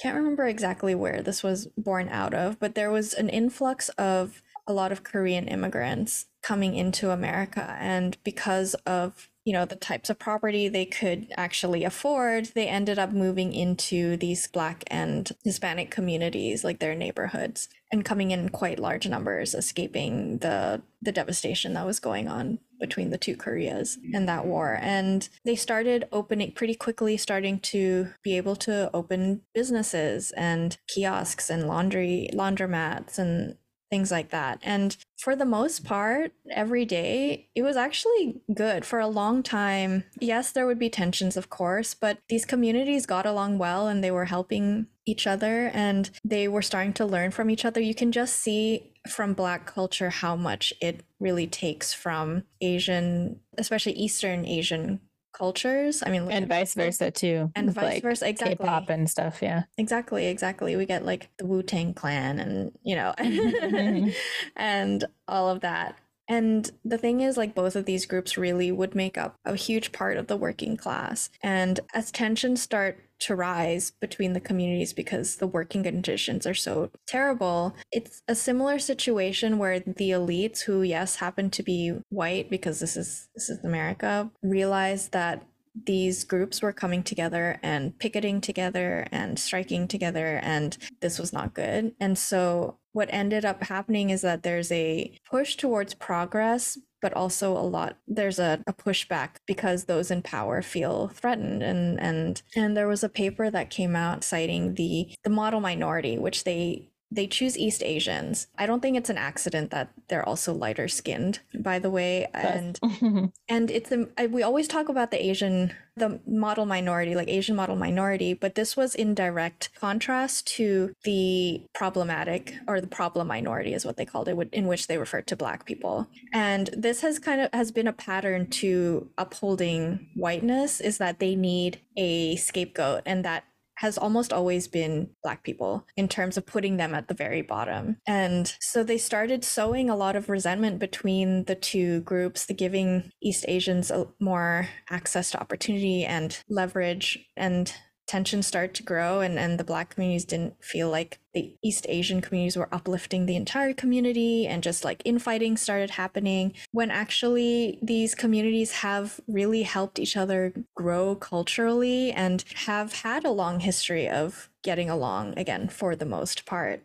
[0.00, 4.42] can't remember exactly where this was born out of, but there was an influx of
[4.66, 7.76] a lot of Korean immigrants coming into America.
[7.80, 12.98] And because of you know the types of property they could actually afford they ended
[12.98, 18.78] up moving into these black and hispanic communities like their neighborhoods and coming in quite
[18.78, 24.28] large numbers escaping the the devastation that was going on between the two koreas and
[24.28, 24.78] that war.
[24.80, 31.50] And they started opening pretty quickly starting to be able to open businesses and kiosks
[31.50, 33.56] and laundry laundromats and
[33.90, 34.58] things like that.
[34.62, 40.04] And for the most part, every day, it was actually good for a long time.
[40.20, 44.10] Yes, there would be tensions, of course, but these communities got along well and they
[44.10, 47.80] were helping each other and they were starting to learn from each other.
[47.80, 53.92] You can just see from Black culture how much it really takes from Asian, especially
[53.92, 55.00] Eastern Asian
[55.38, 56.02] cultures.
[56.04, 57.50] I mean, And at- vice versa too.
[57.54, 58.56] And vice like, versa, exactly.
[58.56, 59.38] K-pop and stuff.
[59.40, 59.62] Yeah.
[59.78, 60.76] Exactly, exactly.
[60.76, 64.10] We get like the Wu Tang Clan and, you know, mm-hmm, mm-hmm.
[64.56, 65.96] and all of that.
[66.28, 69.92] And the thing is, like, both of these groups really would make up a huge
[69.92, 71.30] part of the working class.
[71.42, 76.90] And as tensions start to rise between the communities because the working conditions are so
[77.06, 82.78] terrible, it's a similar situation where the elites, who, yes, happen to be white because
[82.80, 85.42] this is this is America, realize that
[85.86, 91.54] these groups were coming together and picketing together and striking together and this was not
[91.54, 91.94] good.
[92.00, 97.56] And so what ended up happening is that there's a push towards progress but also
[97.56, 101.62] a lot there's a, a pushback because those in power feel threatened.
[101.62, 106.18] And and and there was a paper that came out citing the the model minority
[106.18, 108.48] which they they choose East Asians.
[108.58, 112.26] I don't think it's an accident that they're also lighter skinned, by the way.
[112.34, 112.78] And
[113.48, 117.56] and it's a, I- we always talk about the Asian the model minority, like Asian
[117.56, 123.74] model minority, but this was in direct contrast to the problematic or the problem minority
[123.74, 126.06] is what they called it, in which they referred to black people.
[126.32, 131.34] And this has kind of has been a pattern to upholding whiteness is that they
[131.34, 133.44] need a scapegoat and that
[133.78, 137.96] has almost always been black people in terms of putting them at the very bottom.
[138.06, 143.12] And so they started sowing a lot of resentment between the two groups, the giving
[143.22, 147.72] East Asians more access to opportunity and leverage and
[148.08, 152.20] tensions started to grow and, and the black communities didn't feel like the East Asian
[152.20, 158.14] communities were uplifting the entire community and just like infighting started happening when actually these
[158.14, 164.48] communities have really helped each other grow culturally and have had a long history of
[164.64, 166.82] getting along again for the most part.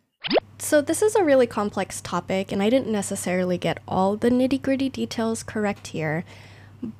[0.60, 4.62] So, this is a really complex topic, and I didn't necessarily get all the nitty
[4.62, 6.24] gritty details correct here.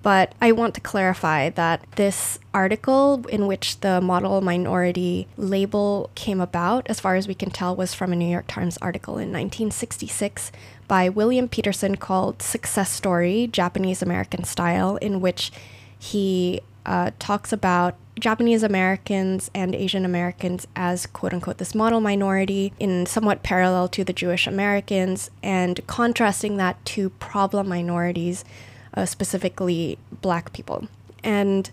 [0.02, 6.40] But I want to clarify that this article, in which the model minority label came
[6.40, 9.32] about, as far as we can tell, was from a New York Times article in
[9.32, 10.52] 1966
[10.88, 15.52] by William Petersen called Success Story Japanese American Style, in which
[16.00, 22.72] he uh, talks about Japanese Americans and Asian Americans as quote unquote this model minority
[22.80, 28.46] in somewhat parallel to the Jewish Americans and contrasting that to problem minorities
[28.94, 30.88] uh, specifically black people.
[31.24, 31.70] And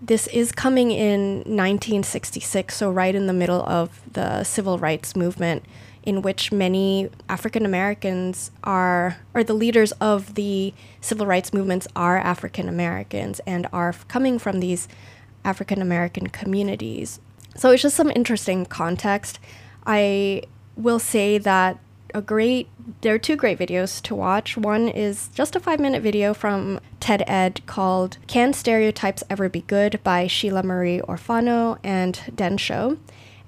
[0.00, 5.64] this is coming in 1966, so right in the middle of the civil rights movement,
[6.02, 12.18] in which many African Americans are, or the leaders of the civil rights movements are
[12.18, 14.88] African Americans and are coming from these
[15.44, 17.20] African American communities.
[17.56, 19.38] So it's just some interesting context.
[19.86, 20.42] I
[20.76, 21.78] will say that
[22.14, 22.68] a great
[23.00, 24.56] there are two great videos to watch.
[24.56, 29.62] One is just a five minute video from TED Ed called Can Stereotypes Ever Be
[29.62, 32.98] Good by Sheila Marie Orfano and Den Shou.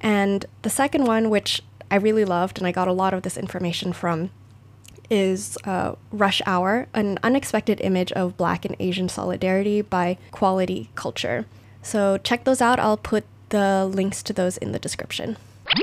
[0.00, 3.36] And the second one, which I really loved and I got a lot of this
[3.36, 4.30] information from,
[5.08, 11.46] is uh, Rush Hour, an unexpected image of Black and Asian solidarity by Quality Culture.
[11.82, 12.80] So check those out.
[12.80, 15.36] I'll put the links to those in the description.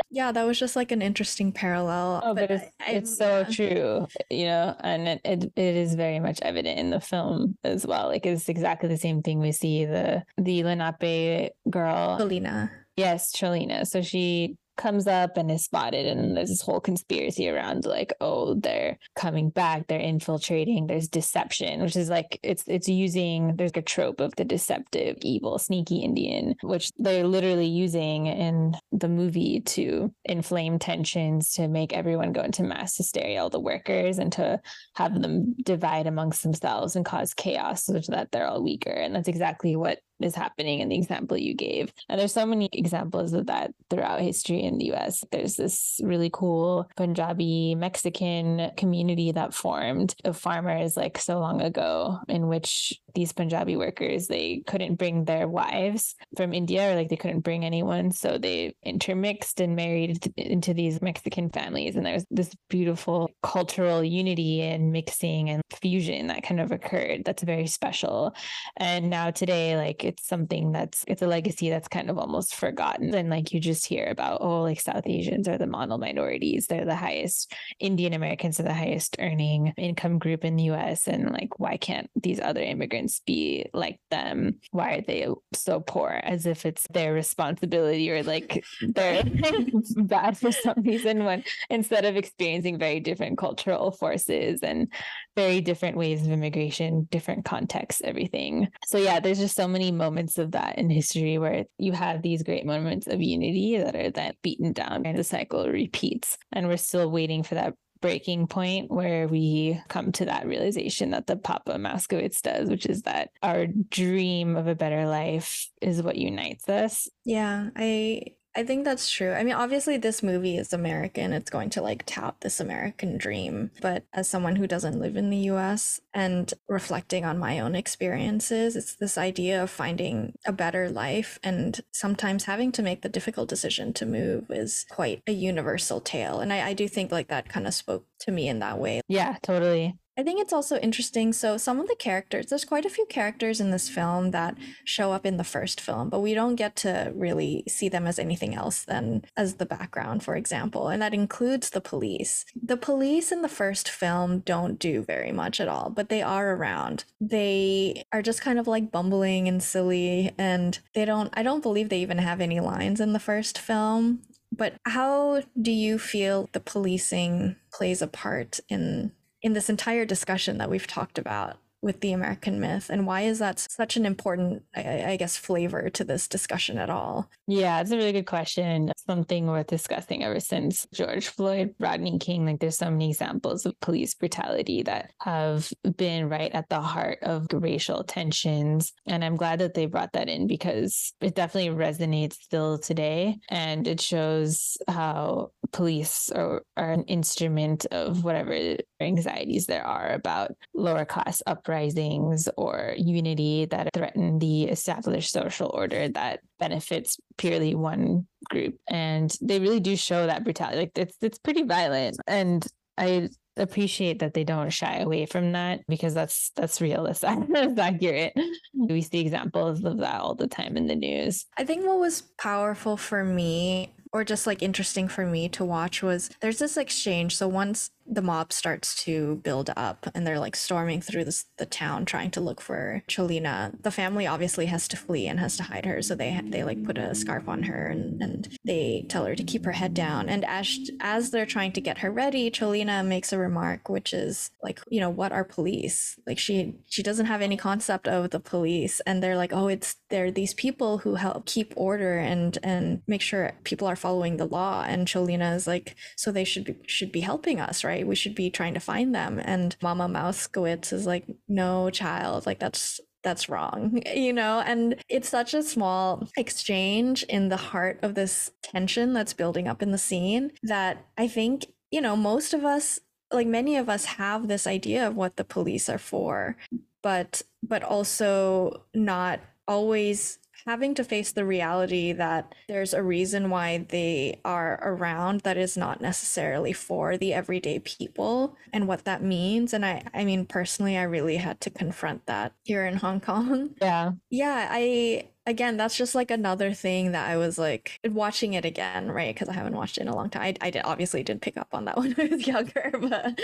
[0.10, 2.22] Yeah, that was just like an interesting parallel.
[2.24, 6.19] Oh, but, it's, I, it's so true, you know, and it, it, it is very
[6.19, 8.08] much evident in the film as well.
[8.08, 12.69] Like it's exactly the same thing we see the the Lenape girl, Cholena.
[12.96, 13.86] Yes, Cholena.
[13.86, 18.53] So she comes up and is spotted and there's this whole conspiracy around like oh
[18.55, 23.81] they're coming back they're infiltrating there's deception which is like it's it's using there's a
[23.81, 30.13] trope of the deceptive evil sneaky indian which they're literally using in the movie to
[30.25, 34.59] inflame tensions to make everyone go into mass hysteria all the workers and to
[34.95, 38.91] have them divide amongst themselves and cause chaos so that they're all weaker.
[38.91, 41.91] And that's exactly what is happening in the example you gave.
[42.09, 45.23] And there's so many examples of that throughout history in the US.
[45.31, 52.17] There's this really cool Punjabi Mexican community that formed of farmers like so long ago
[52.27, 57.15] in which these Punjabi workers they couldn't bring their wives from India or like they
[57.15, 62.55] couldn't bring anyone so they intermixed and married into these Mexican families and there's this
[62.69, 68.33] beautiful cultural unity and mixing and fusion that kind of occurred that's very special
[68.77, 73.13] and now today like it's something that's it's a legacy that's kind of almost forgotten
[73.13, 76.86] and like you just hear about oh like South Asians are the model minorities they're
[76.86, 81.60] the highest Indian Americans are the highest earning income group in the US and like
[81.60, 84.60] why can't these other immigrants be like them?
[84.71, 86.10] Why are they so poor?
[86.23, 89.23] As if it's their responsibility or like they're
[89.95, 94.88] bad for some reason when instead of experiencing very different cultural forces and
[95.36, 98.69] very different ways of immigration, different contexts, everything.
[98.86, 102.43] So yeah, there's just so many moments of that in history where you have these
[102.43, 106.38] great moments of unity that are then beaten down and the cycle repeats.
[106.52, 111.26] And we're still waiting for that breaking point where we come to that realization that
[111.26, 116.17] the Papa Mousekewitz does, which is that our dream of a better life is what
[116.17, 117.08] unites us.
[117.24, 119.34] Yeah, I I think that's true.
[119.34, 121.34] I mean, obviously, this movie is American.
[121.34, 123.72] It's going to like tap this American dream.
[123.82, 128.76] But as someone who doesn't live in the US and reflecting on my own experiences,
[128.76, 133.50] it's this idea of finding a better life and sometimes having to make the difficult
[133.50, 136.39] decision to move is quite a universal tale.
[136.39, 139.02] And I, I do think like that kind of spoke to me in that way.
[139.08, 139.98] Yeah, totally.
[140.15, 141.34] I think it's also interesting.
[141.34, 145.12] So, some of the characters, there's quite a few characters in this film that show
[145.12, 148.54] up in the first film, but we don't get to really see them as anything
[148.54, 150.88] else than as the background, for example.
[150.88, 152.45] And that includes the police.
[152.62, 156.56] The police in the first film don't do very much at all, but they are
[156.56, 157.06] around.
[157.19, 161.89] They are just kind of like bumbling and silly, and they don't, I don't believe
[161.89, 164.21] they even have any lines in the first film.
[164.56, 169.12] But how do you feel the policing plays a part in
[169.43, 173.39] in this entire discussion that we've talked about with the American myth, and why is
[173.39, 177.30] that such an important, I, I, guess, flavor to this discussion at all?
[177.46, 178.91] Yeah, it's a really good question.
[179.06, 182.46] Something worth discussing ever since George Floyd, Rodney King.
[182.46, 187.20] Like, there's so many examples of police brutality that have been right at the heart
[187.22, 192.36] of racial tensions, and I'm glad that they brought that in because it definitely resonates
[192.36, 199.86] still today, and it shows how police are, are an instrument of whatever anxieties there
[199.86, 201.41] are about lower class
[201.74, 208.76] uprisings or unity that threaten the established social order that benefits purely one group.
[208.88, 210.78] And they really do show that brutality.
[210.78, 212.17] Like it's it's pretty violent.
[212.28, 212.65] And
[212.97, 217.03] i appreciate that they don't shy away from that because that's that's real.
[217.03, 217.19] That's,
[217.49, 218.34] that's accurate.
[218.76, 221.45] We see examples of that all the time in the news.
[221.57, 226.03] I think what was powerful for me or just like interesting for me to watch
[226.03, 227.36] was there's this exchange.
[227.36, 231.66] So once the mob starts to build up and they're like storming through this, the
[231.66, 235.64] town trying to look for Cholena, the family obviously has to flee and has to
[235.64, 236.01] hide her.
[236.01, 239.43] So they they like put a scarf on her and, and they tell her to
[239.43, 240.30] keep her head down.
[240.30, 244.51] And as as they're trying to get her ready, Cholena makes a remark which is
[244.62, 246.18] like, you know, what are police?
[246.26, 249.95] Like she she doesn't have any concept of the police, and they're like, oh, it's
[250.10, 254.45] they're these people who help keep order and and make sure people are following the
[254.45, 254.84] law.
[254.88, 257.93] And Cholena is like, so they should be, should be helping us, right?
[258.02, 259.39] We should be trying to find them.
[259.44, 264.62] And Mama Mousekewitz is like, no, child, like that's that's wrong, you know?
[264.66, 269.82] And it's such a small exchange in the heart of this tension that's building up
[269.82, 273.00] in the scene that I think, you know, most of us,
[273.32, 276.58] like many of us, have this idea of what the police are for,
[277.02, 283.86] but but also not always having to face the reality that there's a reason why
[283.89, 289.74] they are around that is not necessarily for the everyday people and what that means.
[289.74, 293.76] And i i mean personally i really had to confront that here in hong kong.
[293.82, 294.11] Yeah.
[294.30, 299.12] Yeah i again that's just like another thing that i was like watching it again
[299.12, 300.41] right because i haven't watched it in a long time.
[300.41, 303.39] I, I did obviously did pick up on that when i was younger but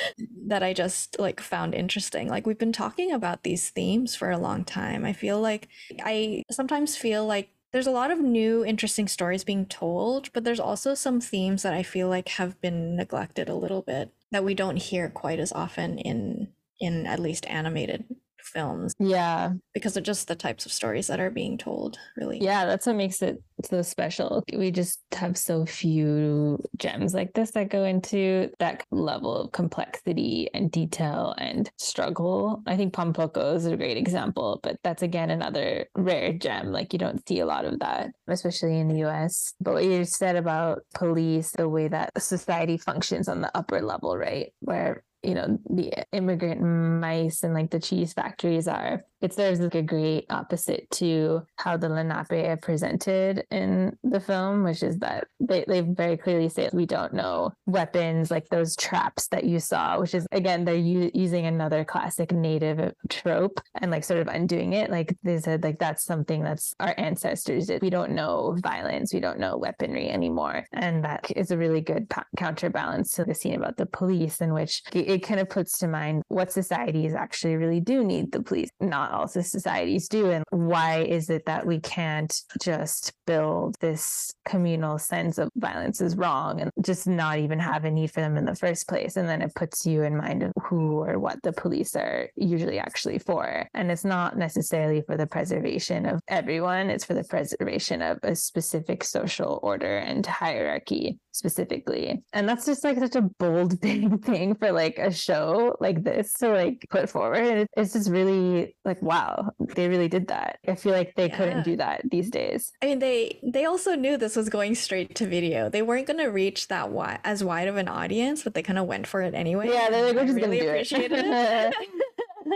[0.47, 2.28] that i just like found interesting.
[2.28, 5.06] Like we've been talking about these themes for a long time.
[5.06, 5.68] I feel like
[6.04, 10.60] i sometimes feel like there's a lot of new interesting stories being told but there's
[10.60, 14.54] also some themes that i feel like have been neglected a little bit that we
[14.54, 16.47] don't hear quite as often in
[16.80, 18.06] in at least animated
[18.50, 19.52] films yeah.
[19.74, 22.39] because of just the types of stories that are being told really.
[22.41, 24.43] Yeah that's what makes it so special.
[24.54, 30.50] We just have so few gems like this that go into that level of complexity
[30.54, 32.64] and detail and struggle.
[32.66, 36.72] I think Pom Poko is a great example but that's again another rare gem.
[36.72, 40.06] Like you don't see a lot of that especially in the us but what you
[40.06, 44.54] said about police the way that society functions on the upper level right?
[44.60, 49.76] Where you know the immigrant mice and like the cheese factories are it serves like
[49.76, 55.28] a great opposite to how the lenape are presented in the film which is that
[55.39, 59.99] they, they very clearly say we don't know weapons like those traps that you saw
[59.99, 64.74] which is again they're u- using another classic native trope and like sort of undoing
[64.74, 64.89] it.
[64.89, 67.82] Like they said like that's something that's our ancestors did.
[67.82, 69.13] We don't know violence.
[69.13, 70.65] We don't know weaponry anymore.
[70.74, 74.53] And that is a really good pa- counterbalance to the scene about the police in
[74.53, 78.70] which it kind of puts to mind what societies actually really do need the police
[78.80, 84.97] not all societies do and why is it that we can't just build this communal
[84.97, 88.45] sense of violence is wrong and just not even have a need for them in
[88.45, 89.16] the first place?
[89.16, 92.80] And then it puts you in mind of who or what the police are usually
[92.80, 93.68] actually for.
[93.74, 96.89] And it's not necessarily for the preservation of everyone.
[96.89, 102.22] It's for the preservation of a specific social order and hierarchy specifically.
[102.34, 106.34] And that's just like such a bold big thing for like a show like this
[106.34, 107.68] to like put forward.
[107.76, 111.38] It's just really like wow they really did that i feel like they Yeah.
[111.38, 115.16] couldn't do that these days I mean, they they also knew this was going straight
[115.16, 115.70] to video.
[115.70, 118.80] They weren't going to reach that wide as wide of an audience, but they kind
[118.80, 119.68] of went for it anyway.
[119.70, 121.76] yeah they're like we're just really gonna do it it.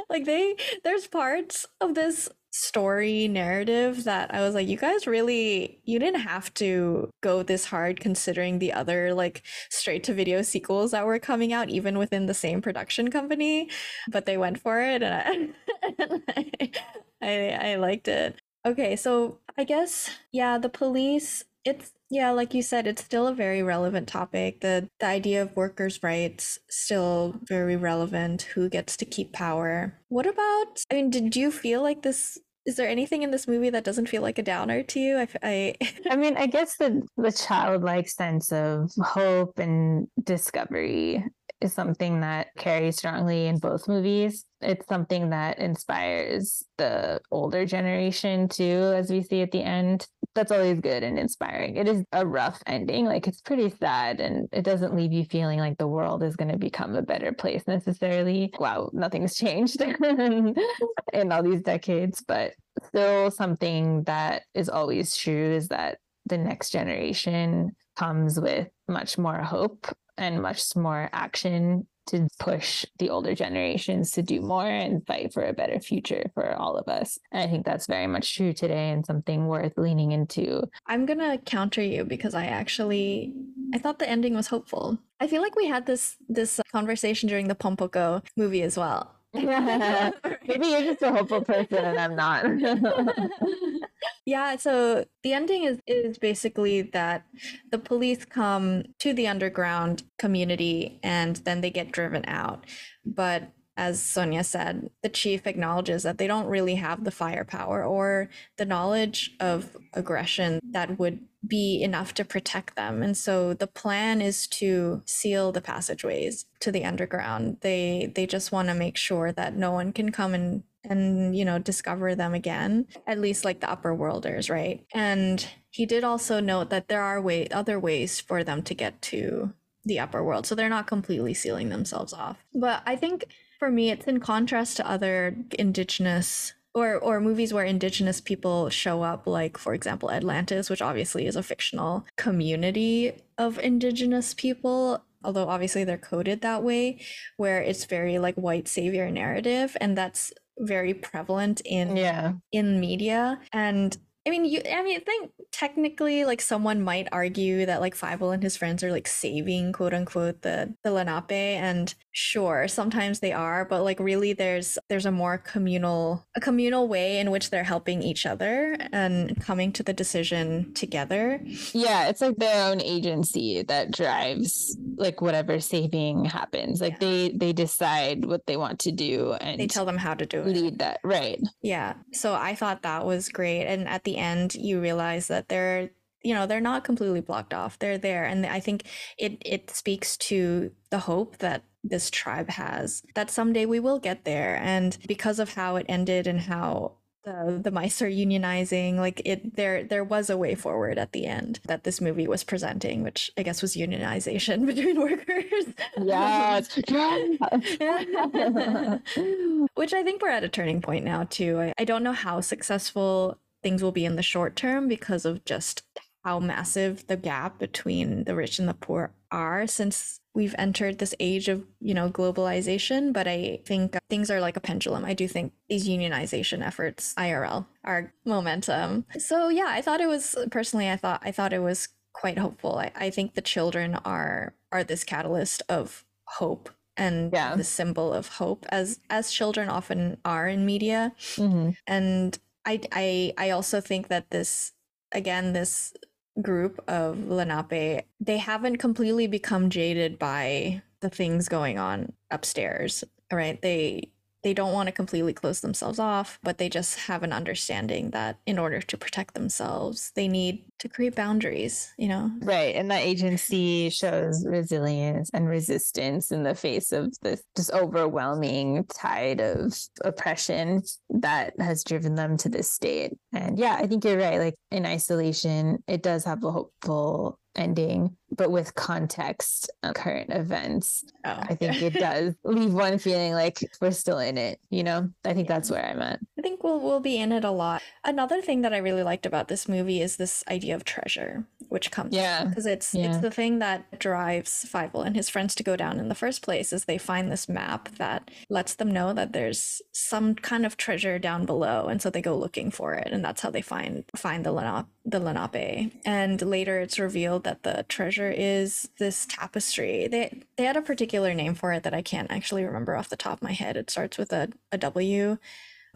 [0.10, 5.80] like they, there's parts of this story narrative that I was like, you guys really,
[5.86, 9.41] you didn't have to go this hard considering the other like
[9.72, 13.70] straight to video sequels that were coming out, even within the same production company.
[14.12, 16.51] But they went for it, and I,
[17.21, 18.41] I, I, I liked it.
[18.65, 21.43] Okay, so I guess yeah, the police.
[21.65, 24.61] It's yeah, like you said, it's still a very relevant topic.
[24.61, 28.43] The the idea of workers' rights still very relevant.
[28.53, 29.99] Who gets to keep power?
[30.09, 30.84] What about?
[30.91, 32.38] I mean, did you feel like this?
[32.65, 35.17] Is there anything in this movie that doesn't feel like a downer to you?
[35.43, 35.75] I
[36.09, 41.25] I mean, I guess the the childlike sense of hope and discovery
[41.64, 44.45] is something that carries strongly in both movies.
[44.61, 50.07] It's something that inspires the older generation too, as we see at the end.
[50.36, 51.78] That's always good and inspiring.
[51.78, 55.59] It is a rough ending, like it's pretty sad, and it doesn't leave you feeling
[55.59, 58.53] like the world is going to become a better place necessarily.
[58.59, 59.82] Wow, nothing's changed
[61.14, 62.53] in all these decades, but
[62.84, 69.41] still something that is always true is that the next generation comes with much more
[69.41, 69.88] hope
[70.18, 75.43] and much more action to push the older generations to do more and fight for
[75.43, 77.18] a better future for all of us.
[77.32, 80.64] And I think that's very much true today and something worth leaning into.
[80.88, 83.34] I'm gonna counter you because I actually
[83.74, 84.97] I thought the ending was hopeful.
[85.20, 89.16] I feel like we had this this conversation during the Pom Poko movie as well.
[90.47, 92.45] Maybe you're just a hopeful person and I'm not.
[94.25, 97.25] yeah, so the ending is is basically that
[97.71, 102.65] the police come to the underground community and then they get driven out.
[103.05, 108.30] But as Sonya said, the chief acknowledges that they don't really have the firepower or
[108.57, 113.01] the knowledge of aggression that would be enough to protect them.
[113.01, 117.57] And so the plan is to seal the passageways to the underground.
[117.61, 121.45] They they just want to make sure that no one can come and and you
[121.45, 126.39] know discover them again at least like the upper worlders right and he did also
[126.39, 129.53] note that there are way other ways for them to get to
[129.86, 133.26] the upper world so they're not completely sealing themselves off but i think
[133.60, 139.04] for me, it's in contrast to other indigenous or or movies where indigenous people show
[139.04, 145.47] up like for example Atlantis which obviously is a fictional community of indigenous people although
[145.47, 146.99] obviously they're coded that way
[147.38, 152.34] where it's very like white savior narrative and that's very prevalent in yeah.
[152.51, 153.39] in media.
[153.51, 154.61] And I mean, you.
[154.71, 158.82] I mean, I think technically, like, someone might argue that like Fievel and his friends
[158.84, 163.99] are like saving quote unquote the the Lenape, and sure, sometimes they are, but like
[163.99, 168.78] really, there's there's a more communal a communal way in which they're helping each other
[168.93, 171.41] and coming to the decision together.
[171.74, 176.80] Yeah, it's like their own agency that drives like whatever saving happens.
[176.80, 176.99] Like yeah.
[176.99, 180.39] they they decide what they want to do, and they tell them how to do
[180.39, 180.47] it.
[180.47, 181.41] Lead that right.
[181.61, 181.95] Yeah.
[182.13, 185.89] So I thought that was great, and at the end you realize that they're
[186.24, 187.78] you know they're not completely blocked off.
[187.80, 188.26] They're there.
[188.26, 188.84] And i think
[189.18, 194.24] it it speaks to the hope that this tribe has that someday we will get
[194.24, 194.57] there.
[194.57, 196.93] And because of how it ended and how
[197.24, 201.26] the the mice are unionizing like it there there was a way forward at the
[201.26, 205.66] end that this movie was presenting which i guess was unionization between workers.
[206.01, 206.76] Yes.
[209.76, 211.59] Which i think we're at a turning point now too.
[211.59, 215.43] I, I don't know how successful things will be in the short term because of
[215.45, 215.84] just
[216.24, 221.14] how massive the gap between the rich and the poor are since we've entered this
[221.20, 223.11] age of you know globalization.
[223.14, 225.05] But i think things are like a pendulum.
[225.05, 229.05] I do think these unionization efforts irl are momentum.
[229.18, 232.78] So yeah i thought it was personally i thought i thought it was quite hopeful.
[232.78, 237.55] I, I think the children are are this catalyst of hope and yeah.
[237.55, 241.14] the symbol of hope as as children often are in media.
[241.36, 241.72] Mm-hmm.
[241.88, 244.74] and I I I also think that this
[245.11, 245.93] again this
[246.41, 253.61] group of Lenape they haven't completely become jaded by the things going on upstairs, right?
[253.61, 254.11] They
[254.44, 258.39] they don't want to completely close themselves off, but they just have an understanding that
[258.46, 262.30] in order to protect themselves, they need to create boundaries, you know?
[262.41, 262.76] Right.
[262.76, 269.39] And that agency shows resilience and resistance in the face of this just overwhelming tide
[269.39, 269.74] of
[270.04, 273.14] oppression that has driven them to this state.
[273.32, 274.39] And yeah, I think you're right.
[274.39, 281.06] Like in isolation, it does have a hopeful ending, but with context of current events,
[281.26, 284.60] oh, I think it does leave one feeling like we're still in it.
[284.70, 285.56] You know, I think yeah.
[285.56, 286.20] that's where I'm at.
[286.38, 287.82] I think we'll we'll be in it a lot.
[288.04, 291.91] Another thing that I really liked about this movie is this idea of treasure, which
[291.91, 293.08] comes yeah because it's yeah.
[293.08, 296.41] it's the thing that drives Fievel and his friends to go down in the first
[296.41, 296.74] place.
[296.74, 301.20] Is they find this map that lets them know that there's some kind of treasure
[301.20, 304.45] down below, and so they go looking for it, and that's how they find find
[304.45, 305.93] the Lenape the Lenape.
[306.06, 310.08] And later, it's revealed that the treasure is this tapestry.
[310.08, 313.18] They they had a particular name for it that I can't actually remember off the
[313.18, 313.78] top of my head.
[313.78, 315.38] It starts with a, a W.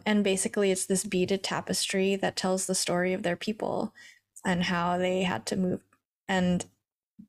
[0.06, 3.92] And basically, it's this beaded tapestry that tells the story of their people
[4.44, 5.80] and how they had to move.
[6.28, 6.64] And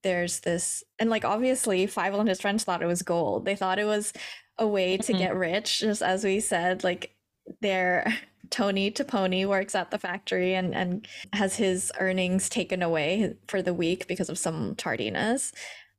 [0.04, 3.46] there's this, and like obviously, Fievel and his friends thought it was gold.
[3.46, 4.14] They thought it was
[4.58, 5.20] a way to mm-hmm.
[5.20, 7.16] get rich, just as we said, like
[7.62, 8.14] they're
[8.50, 13.74] Tony Toponi works at the factory and, and has his earnings taken away for the
[13.74, 15.52] week because of some tardiness.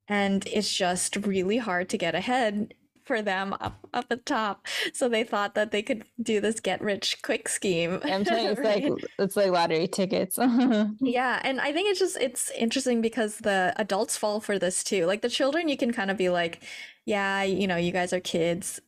[0.09, 2.75] And it's just really hard to get ahead
[3.11, 4.67] for them up up at the top.
[4.93, 7.99] So they thought that they could do this get rich quick scheme.
[8.05, 8.89] I'm saying it's right?
[8.89, 10.39] like it's like lottery tickets.
[11.01, 15.07] yeah, and I think it's just it's interesting because the adults fall for this too.
[15.07, 16.63] Like the children, you can kind of be like,
[17.05, 18.81] yeah, you know, you guys are kids.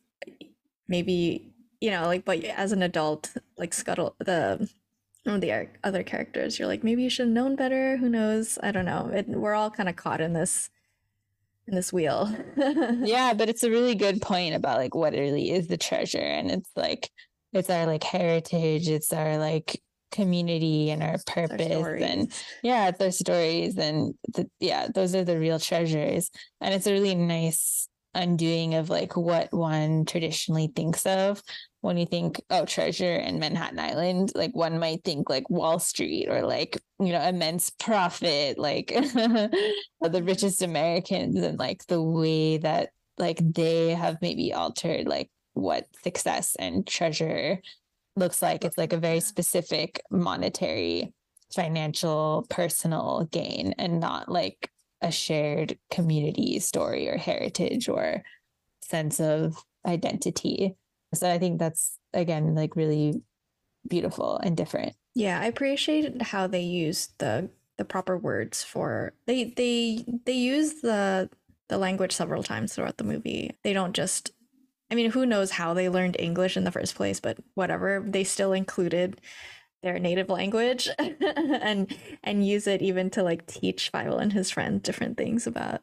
[0.87, 1.52] Maybe
[1.83, 4.69] you know, like, but as an adult, like Scuttle, the
[5.25, 7.97] one of the other characters, you're like, maybe you should have known better.
[7.97, 8.57] Who knows?
[8.63, 9.11] I don't know.
[9.13, 10.69] It, we're all kind of caught in this
[11.67, 12.33] in this wheel.
[12.57, 16.19] yeah, but it's a really good point about like what really is the treasure.
[16.19, 17.09] And it's like
[17.51, 22.31] it's our like heritage, it's our like community and our purpose our and
[22.61, 26.29] yeah it's our stories and the, yeah those are the real treasures
[26.61, 31.41] and it's a really nice undoing of like what one traditionally thinks of.
[31.81, 36.29] When you think oh treasure and manhattan island like one might think like wall street
[36.29, 42.91] or like you know immense profit like the richest americans and like the way that
[43.17, 47.59] like they have maybe altered like what success and treasure
[48.15, 48.63] looks like.
[48.63, 51.13] It's like a very specific monetary
[51.53, 54.69] financial personal gain and not like
[55.03, 58.23] a shared community story or heritage or
[58.81, 60.75] sense of identity
[61.13, 63.21] so i think that's again like really
[63.87, 69.53] beautiful and different yeah i appreciate how they use the the proper words for they
[69.57, 71.29] they they use the
[71.69, 74.31] the language several times throughout the movie they don't just
[74.91, 78.05] I mean, who knows how they learned English in the first place, but whatever.
[78.05, 79.19] They still included
[79.83, 84.81] their native language and and use it even to like teach Fievel and his friends
[84.81, 85.81] different things about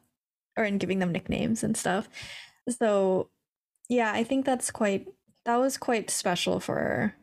[0.57, 2.09] or in giving them nicknames and stuff.
[2.67, 3.29] So
[3.87, 5.07] yeah, I think that's quite
[5.45, 7.15] that was quite special for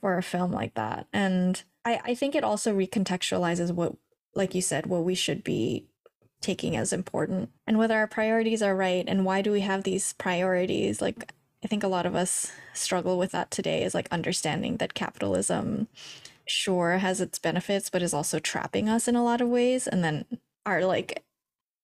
[0.00, 1.06] for a film like that.
[1.12, 3.96] And I, I think it also recontextualizes what
[4.34, 5.86] like you said, what we should be
[6.40, 10.12] taking as important and whether our priorities are right and why do we have these
[10.12, 11.32] priorities like
[11.64, 15.88] i think a lot of us struggle with that today is like understanding that capitalism
[16.46, 20.02] sure has its benefits but is also trapping us in a lot of ways and
[20.02, 20.24] then
[20.64, 21.24] are like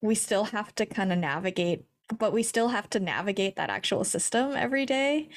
[0.03, 1.85] we still have to kind of navigate
[2.19, 5.29] but we still have to navigate that actual system every day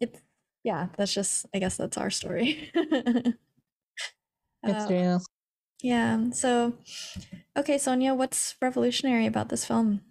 [0.00, 0.20] it's
[0.64, 3.36] yeah that's just i guess that's our story it's
[4.64, 5.20] uh, real
[5.82, 6.30] yeah.
[6.30, 6.74] So,
[7.56, 10.02] okay, Sonya, what's revolutionary about this film?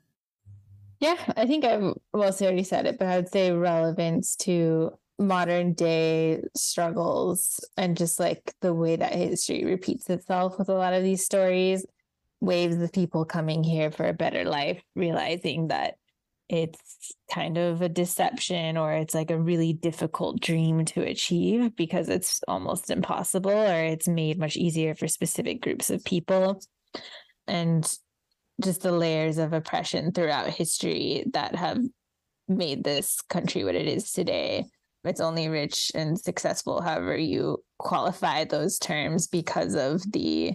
[0.99, 5.73] Yeah, I think I've mostly already said it, but I would say relevance to modern
[5.73, 11.03] day struggles and just like the way that history repeats itself with a lot of
[11.03, 11.85] these stories.
[12.41, 15.95] Waves of people coming here for a better life, realizing that
[16.47, 22.07] it's kind of a deception or it's like a really difficult dream to achieve because
[22.07, 26.61] it's almost impossible or it's made much easier for specific groups of people
[27.47, 27.97] and
[28.63, 31.79] just the layers of oppression throughout history that have
[32.47, 34.65] made this country what it is today
[35.03, 40.53] it's only rich and successful however you qualify those terms because of the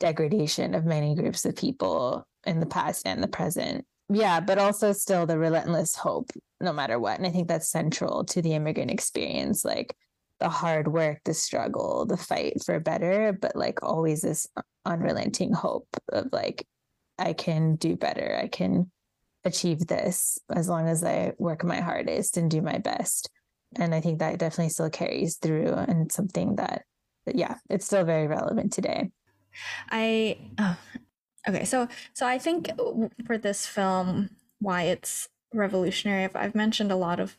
[0.00, 4.92] degradation of many groups of people in the past and the present yeah, but also
[4.92, 6.30] still the relentless hope,
[6.60, 7.18] no matter what.
[7.18, 9.94] And I think that's central to the immigrant experience, like
[10.40, 14.46] the hard work, the struggle, the fight for better, but like always this
[14.86, 16.66] unrelenting hope of like,
[17.18, 18.38] I can do better.
[18.40, 18.90] I can
[19.44, 23.30] achieve this as long as I work my hardest and do my best.
[23.76, 26.84] And I think that definitely still carries through and something that,
[27.26, 29.10] yeah, it's still very relevant today.
[29.90, 30.78] I, oh,
[31.48, 32.70] Okay, so so I think
[33.26, 36.24] for this film, why it's revolutionary.
[36.24, 37.38] I've, I've mentioned a lot of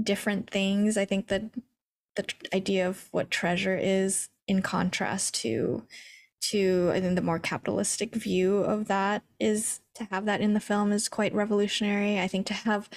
[0.00, 0.96] different things.
[0.96, 1.42] I think that
[2.14, 5.84] the idea of what treasure is, in contrast to
[6.40, 10.60] to I think the more capitalistic view of that is to have that in the
[10.60, 12.18] film is quite revolutionary.
[12.18, 12.88] I think to have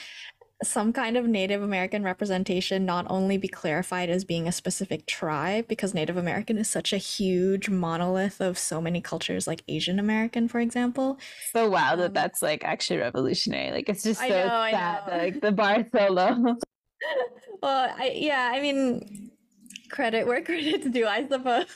[0.64, 5.68] some kind of Native American representation not only be clarified as being a specific tribe,
[5.68, 10.48] because Native American is such a huge monolith of so many cultures, like Asian American,
[10.48, 11.20] for example.
[11.52, 13.72] So wow um, that that's like actually revolutionary.
[13.72, 15.04] Like it's just so know, sad.
[15.08, 16.56] Like the bar so low.
[17.62, 19.32] well, I yeah, I mean,
[19.94, 21.68] credit where credit's due, I suppose.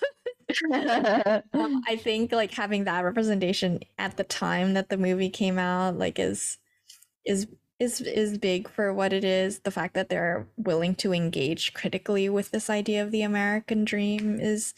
[1.53, 5.97] um, I think like having that representation at the time that the movie came out,
[5.97, 6.57] like is
[7.25, 7.47] is
[7.79, 9.59] is is big for what it is.
[9.59, 14.39] The fact that they're willing to engage critically with this idea of the American dream
[14.39, 14.73] is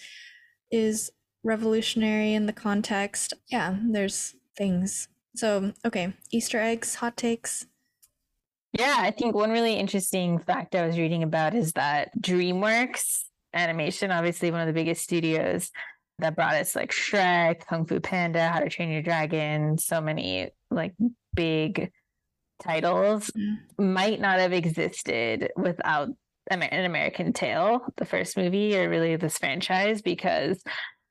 [0.71, 1.11] is
[1.43, 3.33] revolutionary in the context.
[3.47, 5.07] Yeah, there's things.
[5.35, 7.65] So, okay, Easter eggs, hot takes.
[8.77, 14.11] Yeah, I think one really interesting fact I was reading about is that DreamWorks Animation,
[14.11, 15.71] obviously one of the biggest studios
[16.19, 20.49] that brought us like Shrek, Kung Fu Panda, How to Train Your Dragon, so many
[20.69, 20.93] like
[21.33, 21.91] big
[22.61, 23.57] titles mm.
[23.77, 26.09] might not have existed without
[26.51, 30.61] an American Tail, the first movie, or really this franchise, because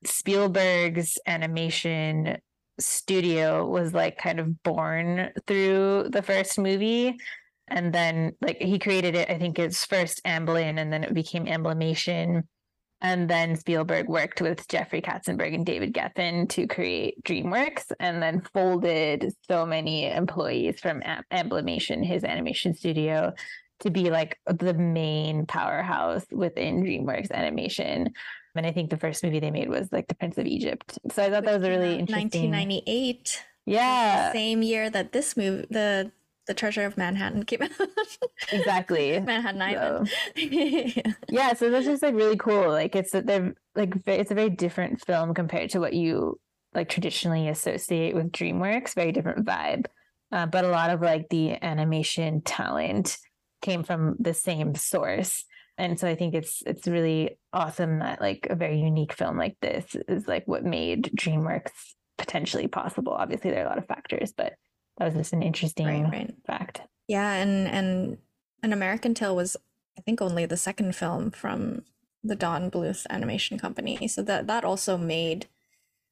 [0.04, 2.38] Spielberg's animation
[2.80, 7.16] studio was like kind of born through the first movie.
[7.70, 11.46] And then, like, he created it, I think it's first Amblin, and then it became
[11.46, 12.44] Amblimation.
[13.00, 18.42] And then Spielberg worked with Jeffrey Katzenberg and David Geffen to create DreamWorks and then
[18.52, 21.00] folded so many employees from
[21.32, 23.32] Amblimation, his animation studio,
[23.80, 28.12] to be like the main powerhouse within DreamWorks animation.
[28.56, 30.98] And I think the first movie they made was like The Prince of Egypt.
[31.12, 32.50] So I thought that was a really interesting.
[32.50, 33.44] 1998.
[33.66, 34.32] Yeah.
[34.32, 36.10] Same year that this movie, the
[36.48, 37.70] the Treasure of Manhattan came out.
[38.50, 39.20] exactly.
[39.24, 40.08] Manhattan Island.
[40.08, 40.12] So,
[41.28, 42.70] yeah, so that's just like really cool.
[42.70, 46.40] Like it's they're like it's a very different film compared to what you
[46.74, 48.94] like traditionally associate with DreamWorks.
[48.94, 49.86] Very different vibe,
[50.32, 53.18] uh, but a lot of like the animation talent
[53.62, 55.44] came from the same source.
[55.76, 59.56] And so I think it's it's really awesome that like a very unique film like
[59.60, 61.70] this is like what made DreamWorks
[62.16, 63.12] potentially possible.
[63.12, 64.54] Obviously, there are a lot of factors, but
[64.98, 66.34] that was just an interesting right, right.
[66.46, 66.82] fact.
[67.06, 68.18] Yeah, and and
[68.62, 69.56] an American Tail was
[69.96, 71.82] I think only the second film from
[72.22, 74.08] the Don Bluth animation company.
[74.08, 75.46] So that that also made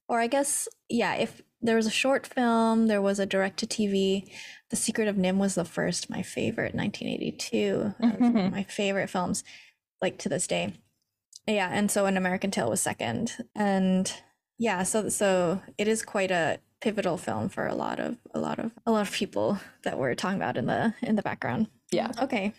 [0.09, 3.66] or I guess yeah, if there was a short film, there was a direct to
[3.66, 4.30] TV.
[4.70, 7.95] The Secret of NIMH was the first, my favorite, 1982.
[8.51, 9.43] my favorite films,
[10.01, 10.74] like to this day.
[11.47, 13.32] Yeah, and so An American Tail was second.
[13.55, 14.12] And
[14.59, 18.61] yeah, so so it is quite a pivotal film for a lot of a lot
[18.61, 21.66] of a lot of people that we're talking about in the in the background.
[21.91, 22.12] Yeah.
[22.22, 22.53] Okay.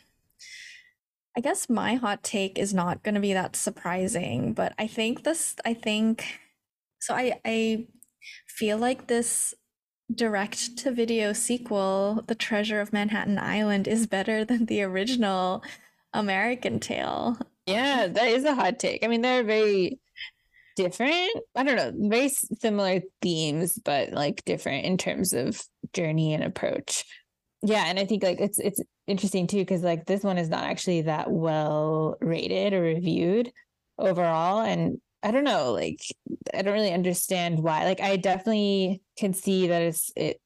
[1.37, 5.23] I guess my hot take is not going to be that surprising, but I think
[5.23, 6.25] this I think
[6.99, 7.85] so I I
[8.49, 9.53] feel like this
[10.13, 15.63] direct to video sequel, The Treasure of Manhattan Island is better than the original
[16.11, 17.37] American Tail.
[17.65, 19.05] Yeah, that is a hot take.
[19.05, 20.01] I mean, they're very
[20.77, 21.31] different.
[21.55, 25.61] I don't know, very similar themes, but like different in terms of
[25.93, 27.03] journey and approach.
[27.63, 30.63] Yeah, and I think like it's it's interesting too because like this one is not
[30.63, 33.51] actually that well rated or reviewed
[33.97, 35.99] overall, and I don't know, like
[36.53, 37.83] I don't really understand why.
[37.83, 40.39] Like I definitely can see that it's it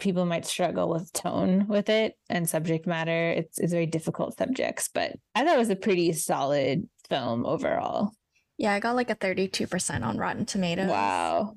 [0.00, 3.30] people might struggle with tone with it and subject matter.
[3.30, 8.12] It's it's very difficult subjects, but I thought it was a pretty solid film overall.
[8.62, 10.88] Yeah, I got like a 32% on Rotten Tomatoes.
[10.88, 11.56] Wow.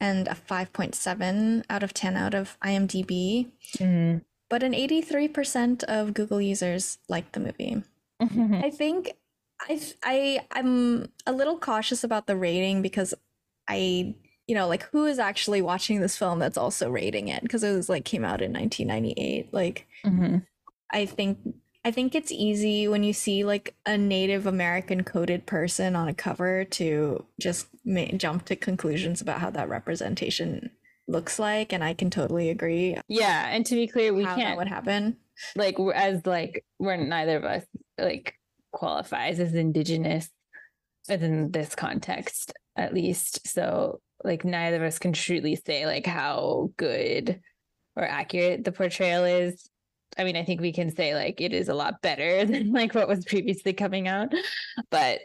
[0.00, 3.50] And a 5.7 out of 10 out of IMDb.
[3.76, 4.18] Mm-hmm.
[4.48, 7.82] But an 83% of Google users liked the movie.
[8.22, 8.54] Mm-hmm.
[8.54, 9.14] I think
[9.62, 13.14] I I I'm a little cautious about the rating because
[13.68, 14.14] I
[14.46, 17.74] you know like who is actually watching this film that's also rating it because it
[17.74, 20.38] was like came out in 1998 like mm-hmm.
[20.92, 21.38] I think
[21.84, 26.14] I think it's easy when you see like a Native American coded person on a
[26.14, 30.70] cover to just ma- jump to conclusions about how that representation
[31.06, 32.96] looks like, and I can totally agree.
[33.08, 34.38] Yeah, and to be clear, we can't.
[34.38, 35.18] That would happen.
[35.56, 37.64] Like as like we're neither of us
[37.98, 38.34] like
[38.72, 40.30] qualifies as indigenous
[41.08, 43.46] within this context, at least.
[43.46, 47.40] So like neither of us can truly say like how good
[47.94, 49.68] or accurate the portrayal is
[50.18, 52.94] I mean, I think we can say like it is a lot better than like
[52.94, 54.32] what was previously coming out,
[54.90, 55.20] but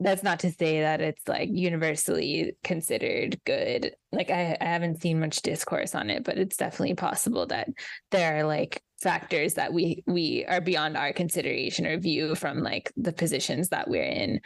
[0.00, 3.94] that's not to say that it's like universally considered good.
[4.10, 7.68] Like I, I haven't seen much discourse on it, but it's definitely possible that
[8.10, 12.92] there are like factors that we we are beyond our consideration or view from like
[12.96, 14.40] the positions that we're in.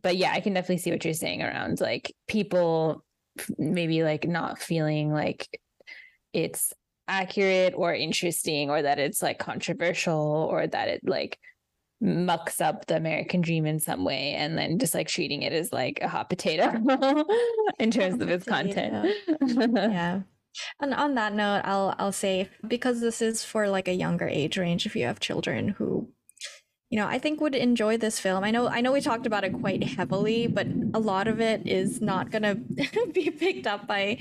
[0.00, 3.04] But yeah, I can definitely see what you're saying around like people
[3.58, 5.48] maybe like not feeling like
[6.32, 6.72] it's
[7.08, 11.38] accurate or interesting or that it's like controversial or that it like
[12.00, 15.72] mucks up the American dream in some way and then just like treating it as
[15.72, 16.72] like a hot potato
[17.78, 19.14] in terms of its content.
[19.40, 20.20] yeah.
[20.80, 24.56] And on that note, I'll I'll say because this is for like a younger age
[24.56, 26.08] range if you have children who
[26.90, 28.44] you know, I think would enjoy this film.
[28.44, 31.66] I know I know we talked about it quite heavily, but a lot of it
[31.66, 32.54] is not going to
[33.12, 34.18] be picked up by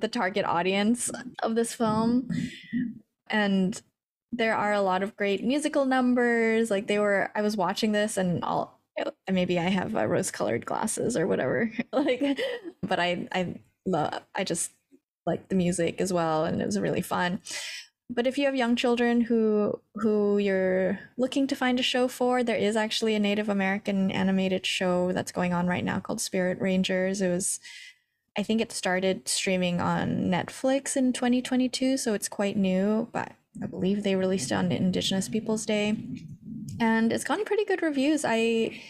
[0.00, 1.10] the target audience
[1.42, 2.28] of this film.
[3.30, 3.80] And
[4.32, 6.70] there are a lot of great musical numbers.
[6.70, 8.80] Like they were I was watching this and all
[9.30, 11.70] maybe I have uh, rose-colored glasses or whatever.
[11.92, 12.40] like
[12.82, 14.72] but I I love I just
[15.24, 17.40] like the music as well and it was really fun
[18.10, 22.42] but if you have young children who who you're looking to find a show for
[22.42, 26.60] there is actually a native american animated show that's going on right now called spirit
[26.60, 27.20] rangers.
[27.20, 27.60] It was
[28.36, 33.32] i think it started streaming on netflix in 2022 so it's quite new but
[33.62, 35.96] i believe they released it on indigenous peoples day.
[36.80, 38.24] And it's gotten pretty good reviews.
[38.24, 38.80] I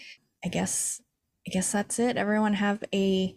[0.44, 1.00] i guess
[1.46, 2.16] i guess that's it.
[2.16, 3.34] Everyone have a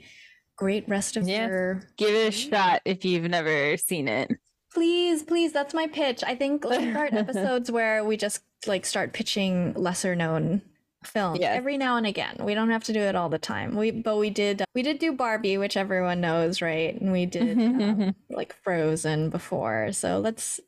[0.58, 4.30] great rest of yeah, your give it a shot if you've never seen it
[4.74, 6.24] Please, please, that's my pitch.
[6.26, 10.62] I think let's start episodes where we just like start pitching lesser known
[11.04, 11.58] films Yes.
[11.58, 12.36] every now and again.
[12.40, 13.76] We don't have to do it all the time.
[13.76, 17.00] We but we did we did do Barbie, which everyone knows, right?
[17.00, 19.92] And we did um, like Frozen before.
[19.92, 20.60] So let's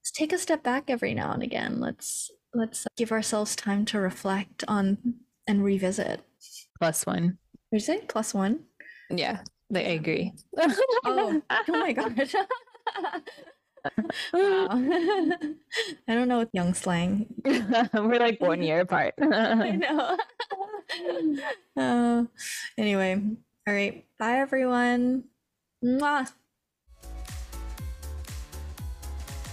[0.00, 1.80] let's take a step back every now and again.
[1.80, 4.98] Let's let's give ourselves time to reflect on
[5.48, 6.20] and revisit.
[6.78, 7.38] Plus one.
[7.72, 8.60] Would you say plus one?
[9.10, 9.40] Yeah,
[9.74, 10.32] I agree.
[11.04, 12.34] Oh, oh my gosh.
[14.32, 14.68] wow.
[16.08, 17.26] I don't know what young slang.
[17.44, 19.14] We're like one year apart.
[19.20, 20.16] I know.
[21.76, 22.24] uh,
[22.78, 23.20] anyway,
[23.66, 24.04] all right.
[24.18, 25.24] Bye, everyone.
[25.84, 26.32] Mwah.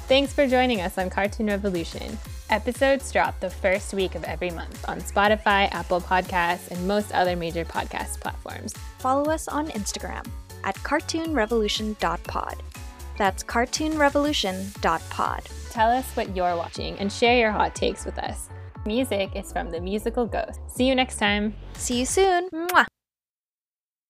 [0.07, 2.17] Thanks for joining us on Cartoon Revolution.
[2.49, 7.35] Episodes drop the first week of every month on Spotify, Apple Podcasts, and most other
[7.35, 8.73] major podcast platforms.
[8.99, 10.27] Follow us on Instagram
[10.63, 12.72] at cartoonrevolution.pod.
[13.17, 15.41] That's cartoonrevolution.pod.
[15.69, 18.49] Tell us what you're watching and share your hot takes with us.
[18.85, 20.59] Music is from the musical Ghost.
[20.67, 21.55] See you next time.
[21.73, 22.49] See you soon.
[22.49, 22.85] Mwah.